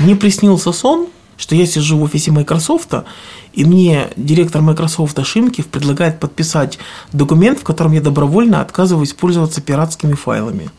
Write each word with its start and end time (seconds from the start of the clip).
Мне 0.00 0.14
приснился 0.14 0.72
сон, 0.72 1.08
что 1.36 1.54
я 1.54 1.66
сижу 1.66 1.98
в 1.98 2.02
офисе 2.02 2.30
Microsoft, 2.30 2.92
и 3.58 3.64
мне 3.64 4.10
директор 4.16 4.62
Microsoft 4.62 5.18
Шимкив 5.26 5.66
предлагает 5.66 6.20
подписать 6.20 6.78
документ, 7.12 7.58
в 7.58 7.64
котором 7.64 7.90
я 7.90 8.00
добровольно 8.00 8.60
отказываюсь 8.60 9.12
пользоваться 9.12 9.60
пиратскими 9.60 10.14
файлами. 10.14 10.70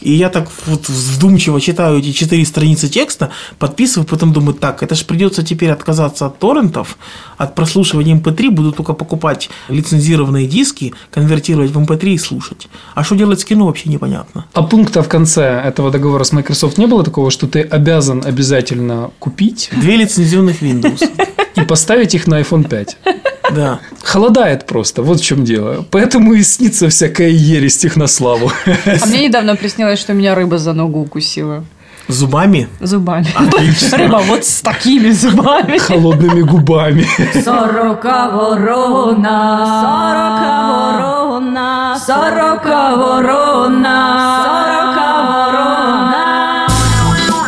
И 0.00 0.12
я 0.12 0.28
так 0.30 0.48
вот 0.66 0.88
вдумчиво 0.88 1.60
читаю 1.60 1.98
эти 1.98 2.10
четыре 2.10 2.44
страницы 2.44 2.88
текста, 2.88 3.30
подписываю, 3.60 4.04
потом 4.04 4.32
думаю, 4.32 4.54
так, 4.54 4.82
это 4.82 4.96
же 4.96 5.04
придется 5.04 5.44
теперь 5.44 5.70
отказаться 5.70 6.26
от 6.26 6.40
торрентов, 6.40 6.98
от 7.38 7.54
прослушивания 7.54 8.16
MP3, 8.16 8.50
буду 8.50 8.72
только 8.72 8.94
покупать 8.94 9.48
лицензированные 9.68 10.48
диски, 10.48 10.92
конвертировать 11.12 11.70
в 11.70 11.78
MP3 11.78 12.14
и 12.14 12.18
слушать. 12.18 12.68
А 12.96 13.04
что 13.04 13.14
делать 13.14 13.40
с 13.40 13.44
кино, 13.44 13.66
вообще 13.66 13.88
непонятно. 13.88 14.46
А 14.54 14.62
пункта 14.64 15.04
в 15.04 15.08
конце 15.08 15.44
этого 15.44 15.92
договора 15.92 16.24
с 16.24 16.32
Microsoft 16.32 16.78
не 16.78 16.86
было 16.86 17.04
такого, 17.04 17.30
что 17.30 17.46
ты 17.46 17.60
обязан 17.60 18.24
обязательно 18.26 19.12
купить 19.20 19.70
Две 19.70 19.96
лицензионных 19.96 20.62
Windows. 20.62 21.08
и 21.56 21.60
поставить 21.62 22.14
их 22.14 22.23
на 22.26 22.40
iPhone 22.40 22.68
5? 22.68 22.96
Да. 23.54 23.78
Холодает 24.02 24.66
просто, 24.66 25.02
вот 25.02 25.20
в 25.20 25.24
чем 25.24 25.44
дело. 25.44 25.84
Поэтому 25.90 26.32
и 26.32 26.42
снится 26.42 26.88
всякая 26.88 27.28
ересь 27.28 27.76
технославу. 27.76 28.50
А 28.66 29.06
мне 29.06 29.28
недавно 29.28 29.54
приснилось, 29.54 29.98
что 30.00 30.14
меня 30.14 30.34
рыба 30.34 30.56
за 30.56 30.72
ногу 30.72 31.00
укусила. 31.00 31.62
Зубами. 32.08 32.68
Зубами. 32.80 33.26
Отлично. 33.34 33.98
Рыба 33.98 34.22
вот 34.26 34.44
с 34.46 34.62
такими 34.62 35.10
зубами. 35.10 35.76
Холодными 35.78 36.40
губами. 36.40 37.06
Сорока 37.44 38.30
ворона, 38.30 39.66
сорока 39.82 40.66
ворона, 40.68 41.98
сорока 42.06 42.96
ворона, 42.96 44.42
сорока 44.44 45.22
ворона. 45.28 46.04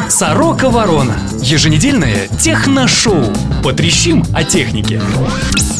Сорока 0.09 0.69
Ворона. 0.71 1.15
Еженедельное 1.47 2.27
техношоу. 2.41 3.23
Потрещим 3.63 4.25
о 4.35 4.43
технике. 4.43 5.01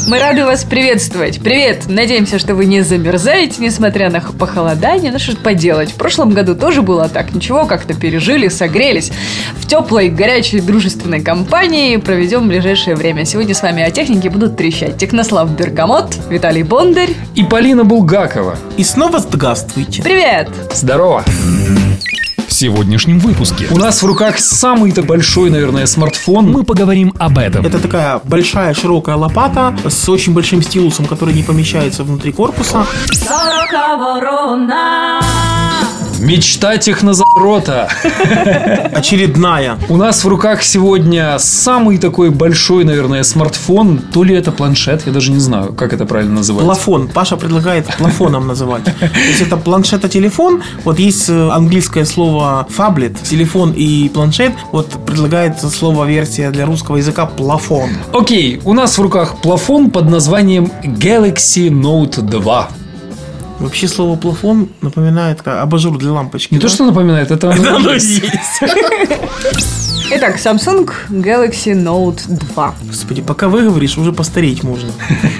Мы 0.07 0.21
рады 0.21 0.45
вас 0.45 0.63
приветствовать. 0.63 1.41
Привет! 1.41 1.87
Надеемся, 1.89 2.39
что 2.39 2.55
вы 2.55 2.67
не 2.67 2.83
замерзаете, 2.83 3.57
несмотря 3.59 4.09
на 4.09 4.21
похолодание. 4.21 5.11
Ну 5.11 5.19
что 5.19 5.33
ж 5.33 5.37
поделать. 5.39 5.91
В 5.91 5.97
прошлом 5.97 6.31
году 6.31 6.55
тоже 6.55 6.83
было 6.83 7.09
так. 7.09 7.35
Ничего, 7.35 7.67
как-то 7.67 7.95
пережили, 7.95 8.47
согрелись. 8.47 9.11
В 9.59 9.67
теплой, 9.67 10.09
горячей, 10.09 10.61
дружественной 10.61 11.21
компании 11.21 11.97
проведем 11.97 12.47
ближайшее 12.47 12.95
время. 12.95 13.25
Сегодня 13.25 13.53
с 13.53 13.61
вами 13.61 13.83
о 13.83 13.91
технике 13.91 14.31
будут 14.31 14.57
трещать 14.57 14.99
Технослав 14.99 15.51
Бергамот, 15.51 16.17
Виталий 16.31 16.63
Бондарь. 16.63 17.11
И 17.35 17.43
Полина 17.43 17.83
Булгакова. 17.83 18.57
И 18.77 18.85
снова 18.85 19.19
здравствуйте. 19.19 20.01
Привет! 20.05 20.49
Здорово. 20.73 21.25
В 21.27 21.86
сегодняшнем 22.57 23.19
выпуске 23.19 23.69
У 23.71 23.77
нас 23.77 24.03
в 24.03 24.07
руках 24.07 24.39
самый-то 24.39 25.03
большой, 25.03 25.51
наверное, 25.51 25.85
смартфон. 25.85 26.51
мы 26.51 26.65
поговорим 26.65 27.13
об 27.19 27.37
этом. 27.37 27.67
Это 27.67 27.79
такая 27.79 28.19
большая 28.25 28.73
широкая 28.73 29.17
лопата 29.17 29.77
с 29.87 30.09
очень 30.09 30.33
большим 30.33 30.63
стилусом, 30.63 31.05
который 31.05 31.35
не 31.35 31.43
помещается 31.43 32.03
внутри 32.03 32.33
корпуса. 32.33 32.87
Сорока 33.13 33.97
ворона. 33.99 35.21
Мечта 36.19 36.79
технозаврота. 36.79 37.89
Очередная. 38.95 39.79
У 39.89 39.97
нас 39.97 40.25
в 40.25 40.29
руках 40.29 40.63
сегодня 40.63 41.39
самый 41.39 41.99
такой 41.99 42.31
большой, 42.31 42.85
наверное, 42.85 43.23
смартфон. 43.23 43.99
То 43.99 44.25
ли 44.25 44.35
это 44.35 44.53
планшет, 44.53 45.07
я 45.07 45.13
даже 45.13 45.31
не 45.31 45.39
знаю, 45.39 45.75
как 45.75 45.93
это 45.93 46.07
правильно 46.07 46.37
называется. 46.37 46.67
Плафон. 46.67 47.09
Паша 47.09 47.37
предлагает 47.37 47.87
плафоном 47.99 48.47
называть. 48.47 48.85
То 48.85 49.09
есть 49.29 49.43
это 49.43 49.57
планшет-телефон. 49.57 50.63
Вот 50.85 50.99
есть 50.99 51.29
э, 51.29 51.51
английское 51.51 52.05
слово 52.05 52.67
фаблет, 52.71 53.23
телефон 53.23 53.73
и 53.73 54.09
планшет. 54.09 54.53
Вот 54.73 54.89
предлагается 55.05 55.69
слово 55.69 56.07
версия 56.07 56.51
для 56.51 56.67
русского 56.67 56.97
языка 56.97 57.27
плафон. 57.27 57.91
Окей, 58.13 58.61
у 58.65 58.73
нас 58.73 58.97
в 58.99 59.03
руках 59.03 59.37
плафон 59.43 59.91
под 59.91 60.09
названием 60.09 60.71
Galaxy 60.83 61.69
Note 61.69 62.23
2. 62.23 62.69
Вообще 63.59 63.89
слово 63.89 64.17
плафон 64.17 64.69
напоминает 64.83 65.43
как 65.43 65.63
абажур 65.63 65.97
для 65.99 66.13
лампочки. 66.13 66.55
Не 66.55 66.61
то, 66.61 66.69
что 66.69 66.85
напоминает, 66.85 67.31
это 67.31 67.51
оно 67.51 67.77
оно 67.77 67.93
есть. 67.93 68.23
Итак, 70.09 70.37
Samsung 70.37 70.89
Galaxy 71.11 71.73
Note 71.75 72.21
2. 72.29 72.75
Господи, 72.87 73.23
пока 73.23 73.49
вы 73.49 73.63
говоришь, 73.65 73.99
уже 73.99 74.13
постареть 74.13 74.63
можно. 74.63 74.89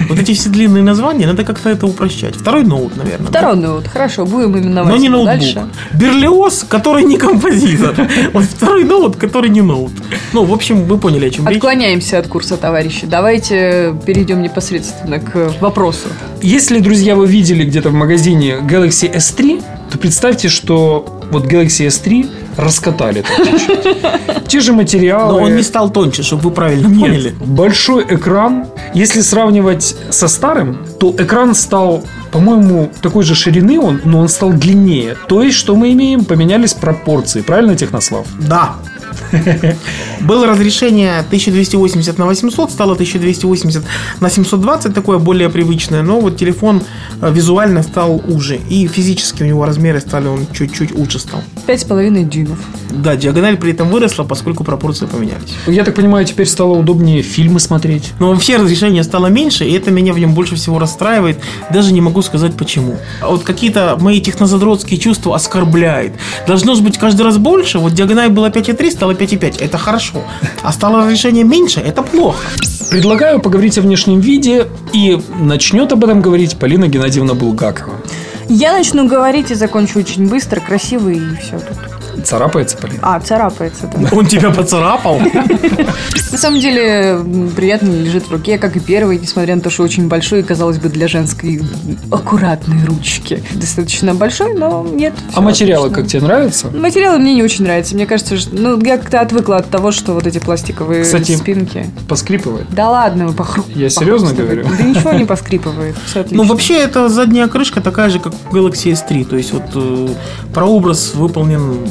Вот 0.09 0.19
эти 0.19 0.33
все 0.33 0.49
длинные 0.49 0.83
названия, 0.83 1.25
надо 1.25 1.43
как-то 1.45 1.69
это 1.69 1.85
упрощать. 1.87 2.35
Второй 2.35 2.63
ноут, 2.63 2.97
наверное. 2.97 3.29
да? 3.31 3.39
Второй 3.39 3.55
ноут. 3.55 3.87
Хорошо, 3.87 4.25
будем 4.25 4.57
именовать 4.57 4.91
Но 4.93 4.97
не 4.97 5.07
ноутбук. 5.09 5.39
дальше. 5.39 5.67
Берлиоз, 5.93 6.65
который 6.67 7.05
не 7.05 7.17
композитор. 7.17 7.95
Вот 8.33 8.43
второй 8.43 8.83
ноут, 8.83 9.15
который 9.15 9.49
не 9.49 9.61
ноут. 9.61 9.91
Ну, 10.33 10.43
в 10.43 10.51
общем, 10.53 10.83
вы 10.83 10.97
поняли, 10.97 11.27
о 11.27 11.29
чем 11.29 11.47
речь. 11.47 11.57
Отклоняемся 11.57 12.19
от 12.19 12.27
курса, 12.27 12.57
товарищи. 12.57 13.05
Давайте 13.07 13.95
перейдем 14.05 14.41
непосредственно 14.41 15.19
к 15.19 15.53
вопросу. 15.61 16.07
Если, 16.41 16.79
друзья, 16.79 17.15
вы 17.15 17.25
видели 17.27 17.63
где-то 17.63 17.89
в 17.89 17.93
магазине 17.93 18.57
Galaxy 18.61 19.11
S3, 19.13 19.63
то 19.91 19.97
представьте, 19.97 20.49
что 20.49 21.21
вот 21.31 21.45
Galaxy 21.45 21.87
S3 21.87 22.29
раскатали 22.57 23.21
так 23.21 23.47
чуть-чуть. 23.47 24.47
Те 24.47 24.59
же 24.59 24.73
материалы. 24.73 25.33
Но 25.33 25.45
он 25.45 25.55
не 25.55 25.63
стал 25.63 25.89
тоньше, 25.89 26.23
чтобы 26.23 26.43
вы 26.43 26.51
правильно 26.51 26.87
Нет, 26.87 27.01
поняли. 27.01 27.35
большой 27.45 28.03
экран. 28.03 28.65
Если 28.93 29.21
сравнивать 29.21 29.95
со 30.09 30.27
старым, 30.27 30.77
то 30.99 31.13
экран 31.17 31.53
стал, 31.55 32.03
по-моему, 32.31 32.89
такой 33.01 33.23
же 33.23 33.35
ширины 33.35 33.79
он, 33.79 34.01
но 34.03 34.19
он 34.19 34.29
стал 34.29 34.51
длиннее. 34.51 35.15
То 35.27 35.43
есть, 35.43 35.57
что 35.57 35.75
мы 35.75 35.91
имеем? 35.93 36.25
Поменялись 36.25 36.73
пропорции. 36.73 37.41
Правильно, 37.41 37.75
Технослав? 37.75 38.25
Да. 38.39 38.75
Было 40.21 40.47
разрешение 40.47 41.19
1280 41.19 42.17
на 42.17 42.25
800, 42.25 42.71
стало 42.71 42.93
1280 42.93 43.83
на 44.19 44.29
720, 44.29 44.93
такое 44.93 45.17
более 45.17 45.49
привычное, 45.49 46.01
но 46.03 46.19
вот 46.19 46.37
телефон 46.37 46.81
э, 47.21 47.31
визуально 47.31 47.83
стал 47.83 48.21
уже, 48.27 48.57
и 48.69 48.87
физически 48.87 49.43
у 49.43 49.45
него 49.45 49.65
размеры 49.65 49.99
стали, 49.99 50.27
он 50.27 50.47
чуть-чуть 50.53 50.93
лучше 50.93 51.19
стал. 51.19 51.41
Пять 51.65 51.81
с 51.81 51.83
половиной 51.83 52.23
дюймов. 52.23 52.59
Да, 52.89 53.15
диагональ 53.15 53.57
при 53.57 53.71
этом 53.71 53.89
выросла, 53.89 54.23
поскольку 54.23 54.63
пропорции 54.63 55.05
поменялись. 55.05 55.53
Я 55.67 55.83
так 55.83 55.95
понимаю, 55.95 56.25
теперь 56.25 56.47
стало 56.47 56.73
удобнее 56.73 57.21
фильмы 57.21 57.59
смотреть. 57.59 58.13
Но 58.19 58.29
вообще 58.29 58.57
разрешение 58.57 59.03
стало 59.03 59.27
меньше, 59.27 59.65
и 59.65 59.73
это 59.73 59.91
меня 59.91 60.13
в 60.13 60.19
нем 60.19 60.33
больше 60.33 60.55
всего 60.55 60.79
расстраивает. 60.79 61.39
Даже 61.71 61.93
не 61.93 62.01
могу 62.01 62.21
сказать 62.21 62.55
почему. 62.55 62.97
А 63.21 63.29
вот 63.29 63.43
какие-то 63.43 63.97
мои 63.99 64.21
технозадротские 64.21 64.99
чувства 64.99 65.35
оскорбляет. 65.35 66.13
Должно 66.47 66.75
же 66.75 66.81
быть 66.81 66.97
каждый 66.97 67.23
раз 67.23 67.37
больше. 67.37 67.79
Вот 67.79 67.93
диагональ 67.93 68.29
была 68.29 68.49
5,3, 68.49 68.97
стало 69.07 69.13
5,5. 69.13 69.63
Это 69.63 69.77
хорошо. 69.77 70.23
А 70.63 70.71
стало 70.71 70.99
разрешение 70.99 71.43
меньше, 71.43 71.79
это 71.79 72.01
плохо. 72.01 72.45
Предлагаю 72.89 73.39
поговорить 73.39 73.77
о 73.77 73.81
внешнем 73.81 74.19
виде, 74.19 74.67
и 74.93 75.17
начнет 75.39 75.91
об 75.91 76.03
этом 76.03 76.21
говорить 76.21 76.57
Полина 76.57 76.87
Геннадьевна 76.87 77.33
Булгакова. 77.33 77.95
Я 78.49 78.73
начну 78.73 79.07
говорить 79.07 79.51
и 79.51 79.55
закончу 79.55 79.99
очень 79.99 80.27
быстро, 80.27 80.59
красиво 80.59 81.09
и 81.09 81.19
все 81.41 81.59
тут. 81.59 81.96
Царапается, 82.27 82.75
Полина? 82.75 82.99
А, 83.03 83.19
царапается, 83.21 83.89
да. 83.95 84.09
Он 84.11 84.25
тебя 84.25 84.51
поцарапал. 84.51 85.17
На 86.31 86.37
самом 86.37 86.59
деле, 86.59 87.21
приятно 87.55 87.89
лежит 87.89 88.27
в 88.27 88.31
руке, 88.31 88.57
как 88.57 88.75
и 88.75 88.81
первый, 88.81 89.17
несмотря 89.17 89.55
на 89.55 89.61
то, 89.61 89.69
что 89.69 89.83
очень 89.83 90.09
большой, 90.09 90.43
казалось 90.43 90.77
бы, 90.77 90.89
для 90.89 91.07
женской 91.07 91.61
аккуратной 92.11 92.83
ручки. 92.85 93.41
Достаточно 93.53 94.13
большой, 94.13 94.55
но 94.55 94.85
нет. 94.85 95.13
А 95.33 95.39
материалы 95.39 95.89
как 95.89 96.07
тебе 96.07 96.21
нравятся? 96.21 96.67
Материалы 96.67 97.17
мне 97.19 97.33
не 97.33 97.43
очень 97.43 97.63
нравятся. 97.63 97.95
Мне 97.95 98.05
кажется, 98.05 98.35
что, 98.35 98.53
ну, 98.53 98.77
я 98.83 98.97
как-то 98.97 99.21
отвыкла 99.21 99.55
от 99.57 99.69
того, 99.69 99.91
что 99.91 100.11
вот 100.11 100.27
эти 100.27 100.39
пластиковые 100.39 101.03
Кстати, 101.03 101.33
спинки. 101.33 101.89
Поскрипывает. 102.09 102.67
Да 102.71 102.89
ладно, 102.89 103.27
вы 103.27 103.33
похру... 103.33 103.63
Я 103.73 103.89
серьезно 103.89 104.33
говорю? 104.33 104.65
Да 104.77 104.83
ничего 104.83 105.13
не 105.13 105.23
поскрипывает. 105.23 105.95
Ну, 106.31 106.43
вообще, 106.43 106.77
это 106.77 107.07
задняя 107.07 107.47
крышка 107.47 107.79
такая 107.79 108.09
же, 108.09 108.19
как 108.19 108.33
у 108.33 108.53
Galaxy 108.53 108.91
S3. 108.91 109.23
То 109.23 109.37
есть, 109.37 109.53
вот 109.53 109.63
э, 109.75 110.09
прообраз 110.53 111.13
выполнен 111.15 111.87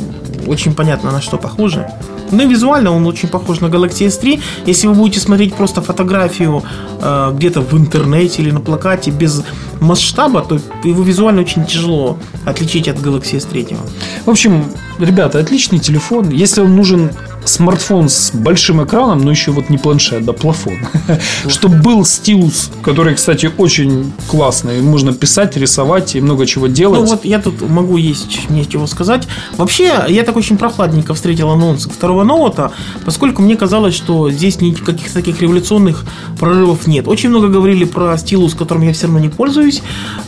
очень 0.46 0.74
понятно, 0.74 1.10
на 1.12 1.20
что 1.20 1.36
похоже. 1.36 1.86
Ну 2.30 2.42
и 2.42 2.46
визуально 2.46 2.90
он 2.90 3.06
очень 3.06 3.28
похож 3.28 3.60
на 3.60 3.66
Galaxy 3.66 4.06
S3. 4.06 4.40
Если 4.66 4.88
вы 4.88 4.94
будете 4.94 5.20
смотреть 5.20 5.54
просто 5.54 5.80
фотографию 5.80 6.62
э, 7.00 7.32
где-то 7.34 7.60
в 7.60 7.74
интернете 7.74 8.42
или 8.42 8.50
на 8.50 8.60
плакате 8.60 9.10
без 9.10 9.44
масштаба, 9.80 10.42
то 10.42 10.58
его 10.84 11.02
визуально 11.02 11.42
очень 11.42 11.64
тяжело 11.64 12.18
отличить 12.44 12.88
от 12.88 12.96
Galaxy 12.96 13.38
S3. 13.38 13.76
В 14.24 14.30
общем, 14.30 14.64
ребята, 14.98 15.38
отличный 15.38 15.78
телефон. 15.78 16.30
Если 16.30 16.60
вам 16.60 16.76
нужен 16.76 17.10
смартфон 17.46 18.08
с 18.08 18.30
большим 18.32 18.84
экраном, 18.84 19.20
но 19.22 19.30
еще 19.30 19.50
вот 19.52 19.70
не 19.70 19.78
планшет, 19.78 20.24
да 20.24 20.32
плафон, 20.32 20.74
чтобы 21.48 21.76
был 21.76 22.04
стилус, 22.04 22.70
который, 22.82 23.14
кстати, 23.14 23.50
очень 23.56 24.12
классный. 24.28 24.80
Можно 24.80 25.12
писать, 25.12 25.56
рисовать 25.56 26.16
и 26.16 26.20
много 26.20 26.46
чего 26.46 26.66
делать. 26.66 27.00
Ну 27.00 27.06
вот 27.06 27.24
я 27.24 27.38
тут 27.40 27.60
могу 27.68 27.96
есть 27.96 28.50
мне 28.50 28.64
чего 28.64 28.86
сказать. 28.86 29.26
Вообще, 29.56 30.04
я 30.08 30.22
так 30.22 30.36
очень 30.36 30.56
прохладненько 30.58 31.14
встретил 31.14 31.50
анонс 31.50 31.84
второго 31.86 32.24
ноута, 32.24 32.72
поскольку 33.04 33.42
мне 33.42 33.56
казалось, 33.56 33.94
что 33.94 34.30
здесь 34.30 34.60
никаких 34.60 35.12
таких 35.12 35.40
революционных 35.40 36.04
прорывов 36.38 36.86
нет. 36.86 37.08
Очень 37.08 37.30
много 37.30 37.48
говорили 37.48 37.84
про 37.84 38.16
стилус, 38.18 38.54
которым 38.54 38.82
я 38.82 38.92
все 38.92 39.06
равно 39.06 39.20
не 39.20 39.28
пользуюсь. 39.28 39.82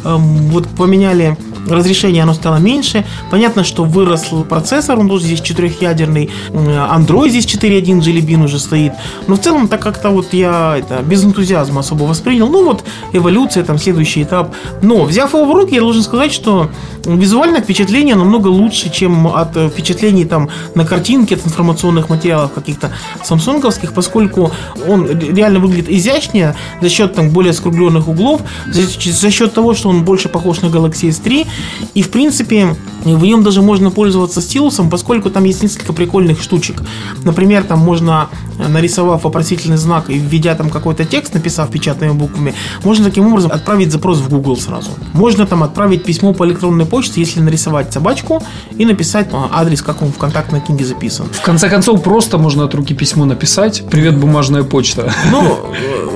Эм, 0.04 0.48
Вот 0.50 0.66
поменяли 0.68 1.36
разрешение 1.68 2.22
оно 2.22 2.34
стало 2.34 2.56
меньше. 2.56 3.04
Понятно, 3.30 3.64
что 3.64 3.84
вырос 3.84 4.30
процессор, 4.48 4.98
он 4.98 5.08
тоже 5.08 5.24
здесь 5.24 5.40
четырехъядерный. 5.40 6.30
Android 6.50 7.28
здесь 7.30 7.46
4.1 7.46 8.00
Jelly 8.00 8.26
Bean 8.26 8.44
уже 8.44 8.58
стоит. 8.58 8.92
Но 9.26 9.36
в 9.36 9.40
целом 9.40 9.68
так 9.68 9.80
как-то 9.80 10.10
вот 10.10 10.32
я 10.32 10.76
это 10.78 11.02
без 11.02 11.24
энтузиазма 11.24 11.80
особо 11.80 12.04
воспринял. 12.04 12.48
Ну 12.48 12.64
вот 12.64 12.84
эволюция, 13.12 13.64
там 13.64 13.78
следующий 13.78 14.22
этап. 14.22 14.54
Но 14.82 15.04
взяв 15.04 15.34
его 15.34 15.44
в 15.44 15.54
руки, 15.54 15.74
я 15.74 15.80
должен 15.80 16.02
сказать, 16.02 16.32
что 16.32 16.70
визуальное 17.04 17.60
впечатление 17.60 18.14
намного 18.14 18.48
лучше, 18.48 18.90
чем 18.90 19.26
от 19.28 19.56
впечатлений 19.72 20.24
там 20.24 20.48
на 20.74 20.84
картинке, 20.84 21.34
от 21.34 21.46
информационных 21.46 22.08
материалов 22.08 22.52
каких-то 22.52 22.90
самсунговских, 23.24 23.92
поскольку 23.92 24.52
он 24.86 25.06
реально 25.06 25.60
выглядит 25.60 25.88
изящнее 25.88 26.54
за 26.80 26.88
счет 26.88 27.14
там 27.14 27.30
более 27.30 27.52
скругленных 27.52 28.08
углов, 28.08 28.42
за, 28.66 28.82
за 28.82 29.30
счет 29.30 29.52
того, 29.54 29.74
что 29.74 29.88
он 29.88 30.04
больше 30.04 30.28
похож 30.28 30.60
на 30.60 30.66
Galaxy 30.66 31.08
S3. 31.08 31.46
И 31.94 32.02
в 32.02 32.10
принципе 32.10 32.76
в 33.04 33.24
нем 33.24 33.42
даже 33.42 33.62
можно 33.62 33.90
пользоваться 33.90 34.40
стилусом, 34.40 34.90
поскольку 34.90 35.30
там 35.30 35.44
есть 35.44 35.62
несколько 35.62 35.92
прикольных 35.92 36.42
штучек. 36.42 36.82
Например, 37.24 37.62
там 37.62 37.78
можно, 37.78 38.28
нарисовав 38.58 39.24
вопросительный 39.24 39.76
знак 39.76 40.10
и 40.10 40.18
введя 40.18 40.54
там 40.54 40.70
какой-то 40.70 41.04
текст, 41.04 41.34
написав 41.34 41.70
печатными 41.70 42.12
буквами, 42.12 42.54
можно 42.84 43.04
таким 43.04 43.26
образом 43.26 43.52
отправить 43.52 43.92
запрос 43.92 44.18
в 44.18 44.28
Google 44.28 44.56
сразу. 44.56 44.90
Можно 45.12 45.46
там 45.46 45.62
отправить 45.62 46.04
письмо 46.04 46.34
по 46.34 46.44
электронной 46.44 46.86
почте, 46.86 47.20
если 47.20 47.40
нарисовать 47.40 47.92
собачку 47.92 48.42
и 48.76 48.84
написать 48.84 49.28
а, 49.32 49.48
адрес, 49.52 49.82
как 49.82 50.02
он 50.02 50.12
в 50.12 50.18
контактной 50.18 50.60
книге 50.60 50.84
записан. 50.84 51.26
В 51.32 51.42
конце 51.42 51.68
концов, 51.68 52.02
просто 52.02 52.38
можно 52.38 52.64
от 52.64 52.74
руки 52.74 52.94
письмо 52.94 53.24
написать. 53.24 53.84
Привет, 53.90 54.18
бумажная 54.18 54.64
почта. 54.64 55.12
Ну, 55.30 55.58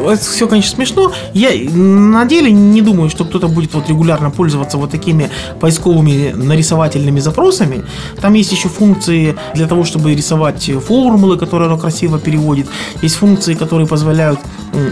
это 0.09 0.23
все, 0.23 0.49
конечно, 0.49 0.77
смешно. 0.77 1.13
Я 1.33 1.51
на 1.71 2.25
деле 2.25 2.51
не 2.51 2.83
думаю, 2.83 3.11
что 3.11 3.25
кто-то 3.25 3.49
будет 3.49 3.75
вот 3.75 3.89
регулярно 3.89 4.31
пользоваться 4.31 4.77
вот 4.79 4.91
такими 4.91 5.31
поисковыми 5.61 6.33
нарисовательными 6.33 7.21
запросами. 7.21 7.85
Там 8.21 8.35
есть 8.35 8.53
еще 8.53 8.69
функции 8.69 9.37
для 9.55 9.67
того, 9.67 9.85
чтобы 9.85 10.15
рисовать 10.15 10.71
формулы, 10.87 11.39
которые 11.39 11.69
оно 11.69 11.79
красиво 11.79 12.19
переводит. 12.19 12.67
Есть 13.03 13.17
функции, 13.17 13.55
которые 13.55 13.87
позволяют, 13.87 14.39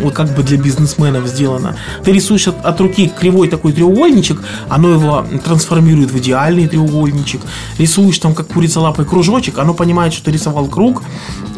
вот 0.03 0.15
как 0.15 0.35
бы 0.35 0.43
для 0.43 0.59
бизнесменов 0.59 1.27
сделано. 1.27 1.77
Ты 2.05 2.13
рисуешь 2.13 2.49
от, 2.49 2.65
от 2.65 2.81
руки 2.81 3.11
кривой 3.19 3.49
такой 3.49 3.73
треугольничек, 3.73 4.43
оно 4.69 4.91
его 4.91 5.25
трансформирует 5.45 6.11
в 6.11 6.19
идеальный 6.19 6.69
треугольничек. 6.69 7.41
Рисуешь 7.79 8.19
там 8.19 8.35
как 8.35 8.49
курица 8.49 8.81
лапой 8.81 9.05
кружочек, 9.05 9.59
оно 9.59 9.75
понимает, 9.75 10.13
что 10.13 10.25
ты 10.27 10.33
рисовал 10.33 10.67
круг 10.67 11.03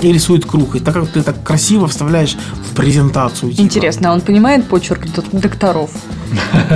и 0.01 0.13
рисует 0.13 0.45
круг. 0.45 0.77
И 0.77 0.81
так 0.81 0.95
как 0.95 1.09
ты 1.09 1.23
так 1.23 1.43
красиво 1.43 1.89
вставляешь 1.89 2.37
в 2.71 2.75
презентацию. 2.75 3.53
Типа. 3.53 3.63
Интересно, 3.63 4.11
а 4.11 4.13
он 4.13 4.21
понимает 4.21 4.69
почерк 4.69 5.07
докторов? 5.33 5.91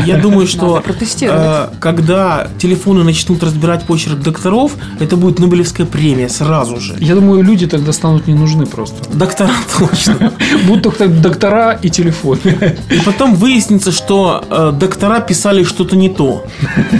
Я 0.04 0.18
думаю, 0.18 0.46
что 0.46 0.82
э, 1.20 1.68
когда 1.96 2.48
телефоны 2.58 3.04
начнут 3.04 3.42
разбирать 3.42 3.84
почерк 3.84 4.18
докторов, 4.18 4.72
это 5.00 5.16
будет 5.16 5.38
Нобелевская 5.38 5.86
премия 5.86 6.28
сразу 6.28 6.80
же. 6.80 6.94
Я 7.00 7.14
думаю, 7.14 7.42
люди 7.42 7.66
тогда 7.66 7.92
станут 7.92 8.26
не 8.26 8.34
нужны 8.34 8.66
просто. 8.66 9.08
Доктора 9.12 9.50
точно. 9.78 10.32
Будут 10.66 10.82
только 10.82 11.08
доктора 11.08 11.72
и 11.72 11.90
телефон. 11.90 12.38
И 12.90 13.00
потом 13.04 13.34
выяснится, 13.34 13.92
что 13.92 14.44
э, 14.50 14.72
доктора 14.78 15.20
писали 15.20 15.64
что-то 15.64 15.96
не 15.96 16.08
то. 16.08 16.44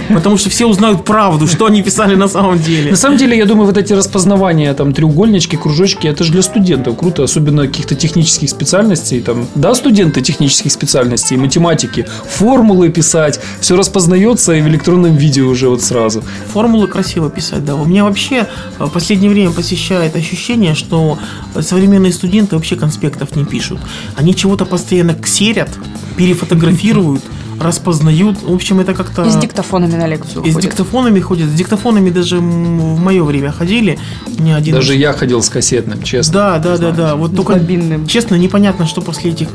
Потому 0.09 0.37
что 0.37 0.49
все 0.49 0.65
узнают 0.65 1.05
правду, 1.05 1.47
что 1.47 1.65
они 1.65 1.83
писали 1.83 2.15
на 2.15 2.27
самом 2.27 2.59
деле. 2.59 2.91
На 2.91 2.97
самом 2.97 3.17
деле, 3.17 3.37
я 3.37 3.45
думаю, 3.45 3.67
вот 3.67 3.77
эти 3.77 3.93
распознавания, 3.93 4.73
там, 4.73 4.93
треугольнички, 4.93 5.57
кружочки, 5.57 6.07
это 6.07 6.23
же 6.23 6.31
для 6.31 6.41
студентов 6.41 6.97
круто, 6.97 7.23
особенно 7.23 7.67
каких-то 7.67 7.95
технических 7.95 8.49
специальностей. 8.49 9.21
Там, 9.21 9.47
да, 9.55 9.75
студенты 9.75 10.21
технических 10.21 10.71
специальностей, 10.71 11.37
математики, 11.37 12.05
формулы 12.29 12.89
писать, 12.89 13.39
все 13.61 13.75
распознается 13.75 14.53
и 14.53 14.61
электронном 14.77 15.15
видео 15.15 15.47
уже 15.47 15.69
вот 15.69 15.81
сразу. 15.81 16.23
Формулы 16.53 16.87
красиво 16.87 17.29
писать, 17.29 17.65
да. 17.65 17.75
У 17.75 17.85
меня 17.85 18.03
вообще 18.03 18.47
в 18.77 18.89
последнее 18.89 19.29
время 19.29 19.51
посещает 19.51 20.15
ощущение, 20.15 20.75
что 20.75 21.17
современные 21.59 22.13
студенты 22.13 22.55
вообще 22.55 22.75
конспектов 22.75 23.35
не 23.35 23.45
пишут. 23.45 23.79
Они 24.15 24.35
чего-то 24.35 24.65
постоянно 24.65 25.15
ксерят, 25.15 25.69
перефотографируют, 26.15 27.23
распознают. 27.59 28.43
В 28.43 28.53
общем, 28.53 28.79
это 28.79 28.93
как-то... 28.93 29.23
И 29.23 29.29
с 29.29 29.35
диктофонами 29.35 29.95
на 29.95 30.07
лекцию 30.07 30.43
И 30.43 30.51
с 30.51 30.55
диктофонами 30.55 31.19
ходят. 31.19 31.49
С 31.49 31.53
диктофонами 31.53 32.11
даже 32.11 32.37
в 32.37 32.99
мое 32.99 33.23
время 33.23 33.51
ходили. 33.51 33.97
Не 34.37 34.53
один 34.53 34.75
даже 34.75 34.95
я 34.95 35.13
ходил 35.13 35.41
с 35.41 35.49
кассетным, 35.49 36.03
честно. 36.03 36.33
Да, 36.33 36.59
да, 36.59 36.77
да, 36.77 36.91
да. 36.91 37.15
Вот 37.15 37.35
только, 37.35 37.53
мобильным. 37.53 38.05
честно, 38.07 38.35
непонятно, 38.35 38.85
что 38.85 39.01
после 39.01 39.31
этих 39.31 39.47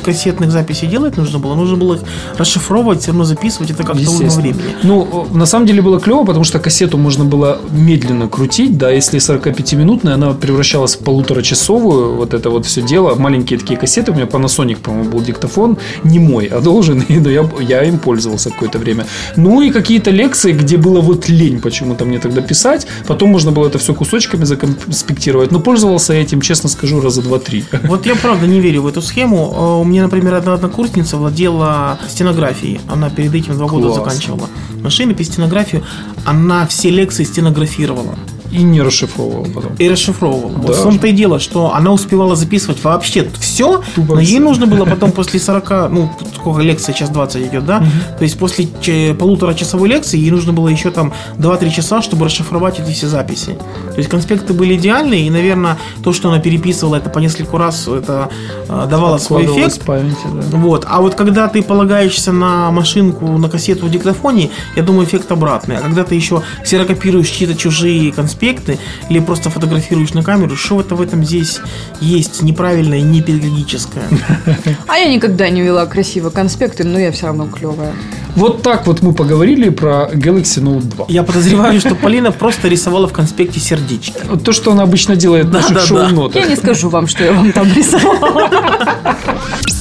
кассетных 0.00 0.50
записей 0.50 0.88
делать 0.88 1.16
нужно 1.16 1.38
было. 1.38 1.54
Нужно 1.54 1.76
было 1.76 1.94
их 1.94 2.00
расшифровывать, 2.36 3.00
все 3.00 3.08
равно 3.08 3.24
записывать. 3.24 3.70
Это 3.70 3.84
как-то 3.84 4.10
уйма 4.10 4.30
времени. 4.30 4.76
Ну, 4.82 5.26
на 5.32 5.46
самом 5.46 5.66
деле 5.66 5.82
было 5.82 6.00
клево, 6.00 6.24
потому 6.24 6.44
что 6.44 6.58
кассету 6.58 6.98
можно 6.98 7.24
было 7.24 7.58
медленно 7.70 8.28
крутить. 8.28 8.78
Да, 8.78 8.90
если 8.90 9.20
45-минутная, 9.20 10.14
она 10.14 10.32
превращалась 10.32 10.96
в 10.96 11.00
полуторачасовую. 11.00 12.16
Вот 12.16 12.34
это 12.34 12.50
вот 12.50 12.66
все 12.66 12.82
дело. 12.82 13.14
Маленькие 13.14 13.58
такие 13.58 13.78
кассеты. 13.78 14.12
У 14.12 14.14
меня 14.14 14.26
Panasonic, 14.26 14.76
по-моему, 14.76 15.10
был 15.10 15.20
диктофон. 15.20 15.78
Не 16.04 16.18
мой, 16.18 16.46
а 16.46 16.60
должен. 16.60 17.04
Но 17.08 17.30
я 17.30 17.48
я, 17.60 17.82
им 17.84 17.98
пользовался 17.98 18.50
какое-то 18.50 18.78
время. 18.78 19.06
Ну 19.36 19.60
и 19.60 19.70
какие-то 19.70 20.10
лекции, 20.10 20.52
где 20.52 20.76
было 20.76 21.00
вот 21.00 21.28
лень 21.28 21.60
почему-то 21.60 22.04
мне 22.04 22.18
тогда 22.18 22.40
писать. 22.40 22.86
Потом 23.06 23.30
можно 23.30 23.52
было 23.52 23.66
это 23.66 23.78
все 23.78 23.94
кусочками 23.94 24.44
законспектировать. 24.44 25.52
Но 25.52 25.60
пользовался 25.60 26.14
этим, 26.14 26.40
честно 26.40 26.68
скажу, 26.68 27.00
раза 27.00 27.22
два-три. 27.22 27.64
Вот 27.84 28.06
я 28.06 28.14
правда 28.16 28.46
не 28.46 28.60
верю 28.60 28.82
в 28.82 28.86
эту 28.86 29.02
схему. 29.02 29.82
Меня, 29.90 30.04
например, 30.04 30.34
одна 30.34 30.54
однокурсница 30.54 31.16
владела 31.16 31.98
стенографией. 32.08 32.80
Она 32.88 33.10
перед 33.10 33.34
этим 33.34 33.56
два 33.56 33.66
года 33.66 33.92
заканчивала 33.92 34.48
машины 34.84 35.16
по 35.16 35.24
стенографию. 35.24 35.82
Она 36.24 36.64
все 36.68 36.90
лекции 36.90 37.24
стенографировала. 37.24 38.14
И 38.52 38.62
не 38.62 38.82
расшифровывал 38.82 39.44
потом. 39.44 39.74
И 39.78 39.88
расшифровывал. 39.88 40.50
Да. 40.50 40.58
Вот 40.68 40.76
в 40.76 40.82
том-то 40.82 41.06
и 41.06 41.12
дело, 41.12 41.38
что 41.38 41.72
она 41.74 41.92
успевала 41.92 42.34
записывать 42.34 42.82
вообще 42.82 43.30
все, 43.38 43.82
Тупо 43.94 44.16
но 44.16 44.20
все. 44.20 44.32
ей 44.32 44.40
нужно 44.40 44.66
было 44.66 44.84
потом 44.84 45.12
после 45.20 45.38
40, 45.38 45.90
ну, 45.90 46.10
сколько 46.34 46.60
лекция, 46.60 46.92
час 46.92 47.10
20 47.10 47.46
идет, 47.46 47.64
да? 47.64 47.78
Угу. 47.78 48.18
То 48.18 48.24
есть 48.24 48.38
после 48.38 48.66
полутора 49.14 49.54
часовой 49.54 49.88
лекции 49.88 50.18
ей 50.18 50.30
нужно 50.30 50.52
было 50.52 50.68
еще 50.68 50.90
там 50.90 51.12
2-3 51.38 51.70
часа, 51.70 52.02
чтобы 52.02 52.26
расшифровать 52.26 52.80
эти 52.80 52.90
все 52.90 53.06
записи. 53.06 53.56
То 53.92 53.98
есть 53.98 54.08
конспекты 54.08 54.52
были 54.52 54.76
идеальные, 54.76 55.26
и, 55.26 55.30
наверное, 55.30 55.78
то, 56.02 56.12
что 56.12 56.28
она 56.28 56.40
переписывала 56.40 56.96
это 56.96 57.08
по 57.08 57.18
нескольку 57.20 57.56
раз, 57.56 57.86
это 57.86 58.30
э, 58.68 58.86
давало 58.90 59.18
свой 59.18 59.46
эффект. 59.46 59.84
Памяти, 59.84 60.16
да. 60.24 60.56
Вот. 60.56 60.84
А 60.88 61.00
вот 61.00 61.14
когда 61.14 61.48
ты 61.48 61.62
полагаешься 61.62 62.32
на 62.32 62.70
машинку, 62.70 63.26
на 63.26 63.48
кассету 63.48 63.86
в 63.86 63.90
диктофоне, 63.90 64.50
я 64.76 64.82
думаю, 64.82 65.06
эффект 65.06 65.30
обратный. 65.30 65.76
А 65.76 65.80
когда 65.80 66.04
ты 66.04 66.14
еще 66.14 66.42
ксерокопируешь 66.64 67.28
чьи-то 67.28 67.54
чужие 67.54 68.12
конспекты, 68.12 68.39
аспекты 68.40 68.78
или 69.10 69.20
просто 69.20 69.50
фотографируешь 69.50 70.14
на 70.14 70.22
камеру, 70.22 70.56
что 70.56 70.80
это 70.80 70.94
в 70.94 71.02
этом 71.02 71.24
здесь 71.24 71.60
есть 72.00 72.42
неправильное 72.42 73.02
не 73.02 73.20
педагогическое. 73.20 74.04
А 74.86 74.96
я 74.96 75.12
никогда 75.12 75.50
не 75.50 75.60
вела 75.60 75.84
красиво 75.86 76.30
конспекты, 76.30 76.84
но 76.84 76.98
я 76.98 77.12
все 77.12 77.26
равно 77.26 77.46
клевая. 77.46 77.92
Вот 78.36 78.62
так 78.62 78.86
вот 78.86 79.02
мы 79.02 79.12
поговорили 79.12 79.68
про 79.68 80.08
Galaxy 80.12 80.62
Note 80.62 80.82
2. 80.82 81.06
Я 81.08 81.22
подозреваю, 81.22 81.80
что 81.80 81.94
Полина 81.94 82.32
просто 82.32 82.68
рисовала 82.68 83.06
в 83.08 83.12
конспекте 83.12 83.60
сердечки. 83.60 84.20
То, 84.44 84.52
что 84.52 84.72
она 84.72 84.84
обычно 84.84 85.16
делает 85.16 85.46
в 85.46 85.52
наших 85.52 85.80
шоу-нотах. 85.80 86.42
Я 86.42 86.48
не 86.48 86.56
скажу 86.56 86.88
вам, 86.88 87.06
что 87.06 87.24
я 87.24 87.32
вам 87.32 87.52
там 87.52 87.66
рисовала. 87.72 88.50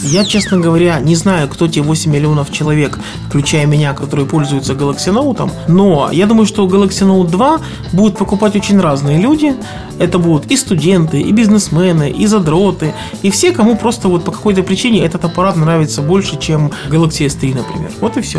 Я, 0.03 0.25
честно 0.25 0.58
говоря, 0.58 1.00
не 1.00 1.15
знаю, 1.15 1.48
кто 1.50 1.68
те 1.68 1.82
8 1.82 2.12
миллионов 2.12 2.51
человек, 2.51 2.98
включая 3.27 3.65
меня, 3.65 3.94
которые 3.94 4.25
пользуются 4.25 4.74
Galaxy 4.74 5.13
Note, 5.13 5.51
но 5.68 6.10
я 6.12 6.25
думаю, 6.25 6.46
что 6.46 6.65
Galaxy 6.65 7.06
Note 7.06 7.29
2 7.29 7.60
будут 7.91 8.18
покупать 8.18 8.56
очень 8.56 8.79
разные 8.79 9.20
люди. 9.20 9.53
Это 10.00 10.18
будут 10.18 10.50
и 10.50 10.56
студенты, 10.56 11.20
и 11.20 11.32
бизнесмены, 11.32 12.10
и 12.10 12.25
задроты, 12.25 12.94
и 13.22 13.29
все, 13.29 13.51
кому 13.51 13.75
просто 13.75 14.08
вот 14.08 14.24
по 14.24 14.32
какой-то 14.32 14.63
причине 14.63 15.06
этот 15.06 15.25
аппарат 15.25 15.58
нравится 15.58 16.01
больше, 16.01 16.39
чем 16.39 16.72
Galaxy 16.89 17.27
S3, 17.27 17.58
например. 17.58 17.91
Вот 18.00 18.15
и 18.15 18.22
все. 18.22 18.38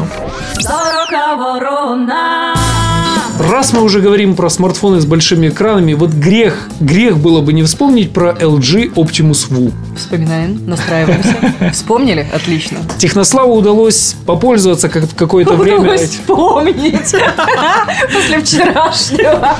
Раз 3.40 3.72
мы 3.72 3.82
уже 3.82 4.00
говорим 4.00 4.36
про 4.36 4.50
смартфоны 4.50 5.00
с 5.00 5.06
большими 5.06 5.48
экранами, 5.48 5.94
вот 5.94 6.10
грех, 6.10 6.68
грех 6.78 7.16
было 7.16 7.40
бы 7.40 7.54
не 7.54 7.62
вспомнить 7.62 8.12
про 8.12 8.32
LG 8.32 8.94
Optimus 8.94 9.50
Wu. 9.50 9.72
Вспоминаем, 9.96 10.66
настраиваемся. 10.66 11.36
Вспомнили? 11.72 12.28
Отлично. 12.34 12.78
Технославу 12.98 13.54
удалось 13.54 14.14
попользоваться 14.26 14.90
как 14.90 15.04
какое-то 15.16 15.54
время. 15.54 15.96
Вспомнить 15.96 17.14
после 18.12 18.40
вчерашнего. 18.42 19.56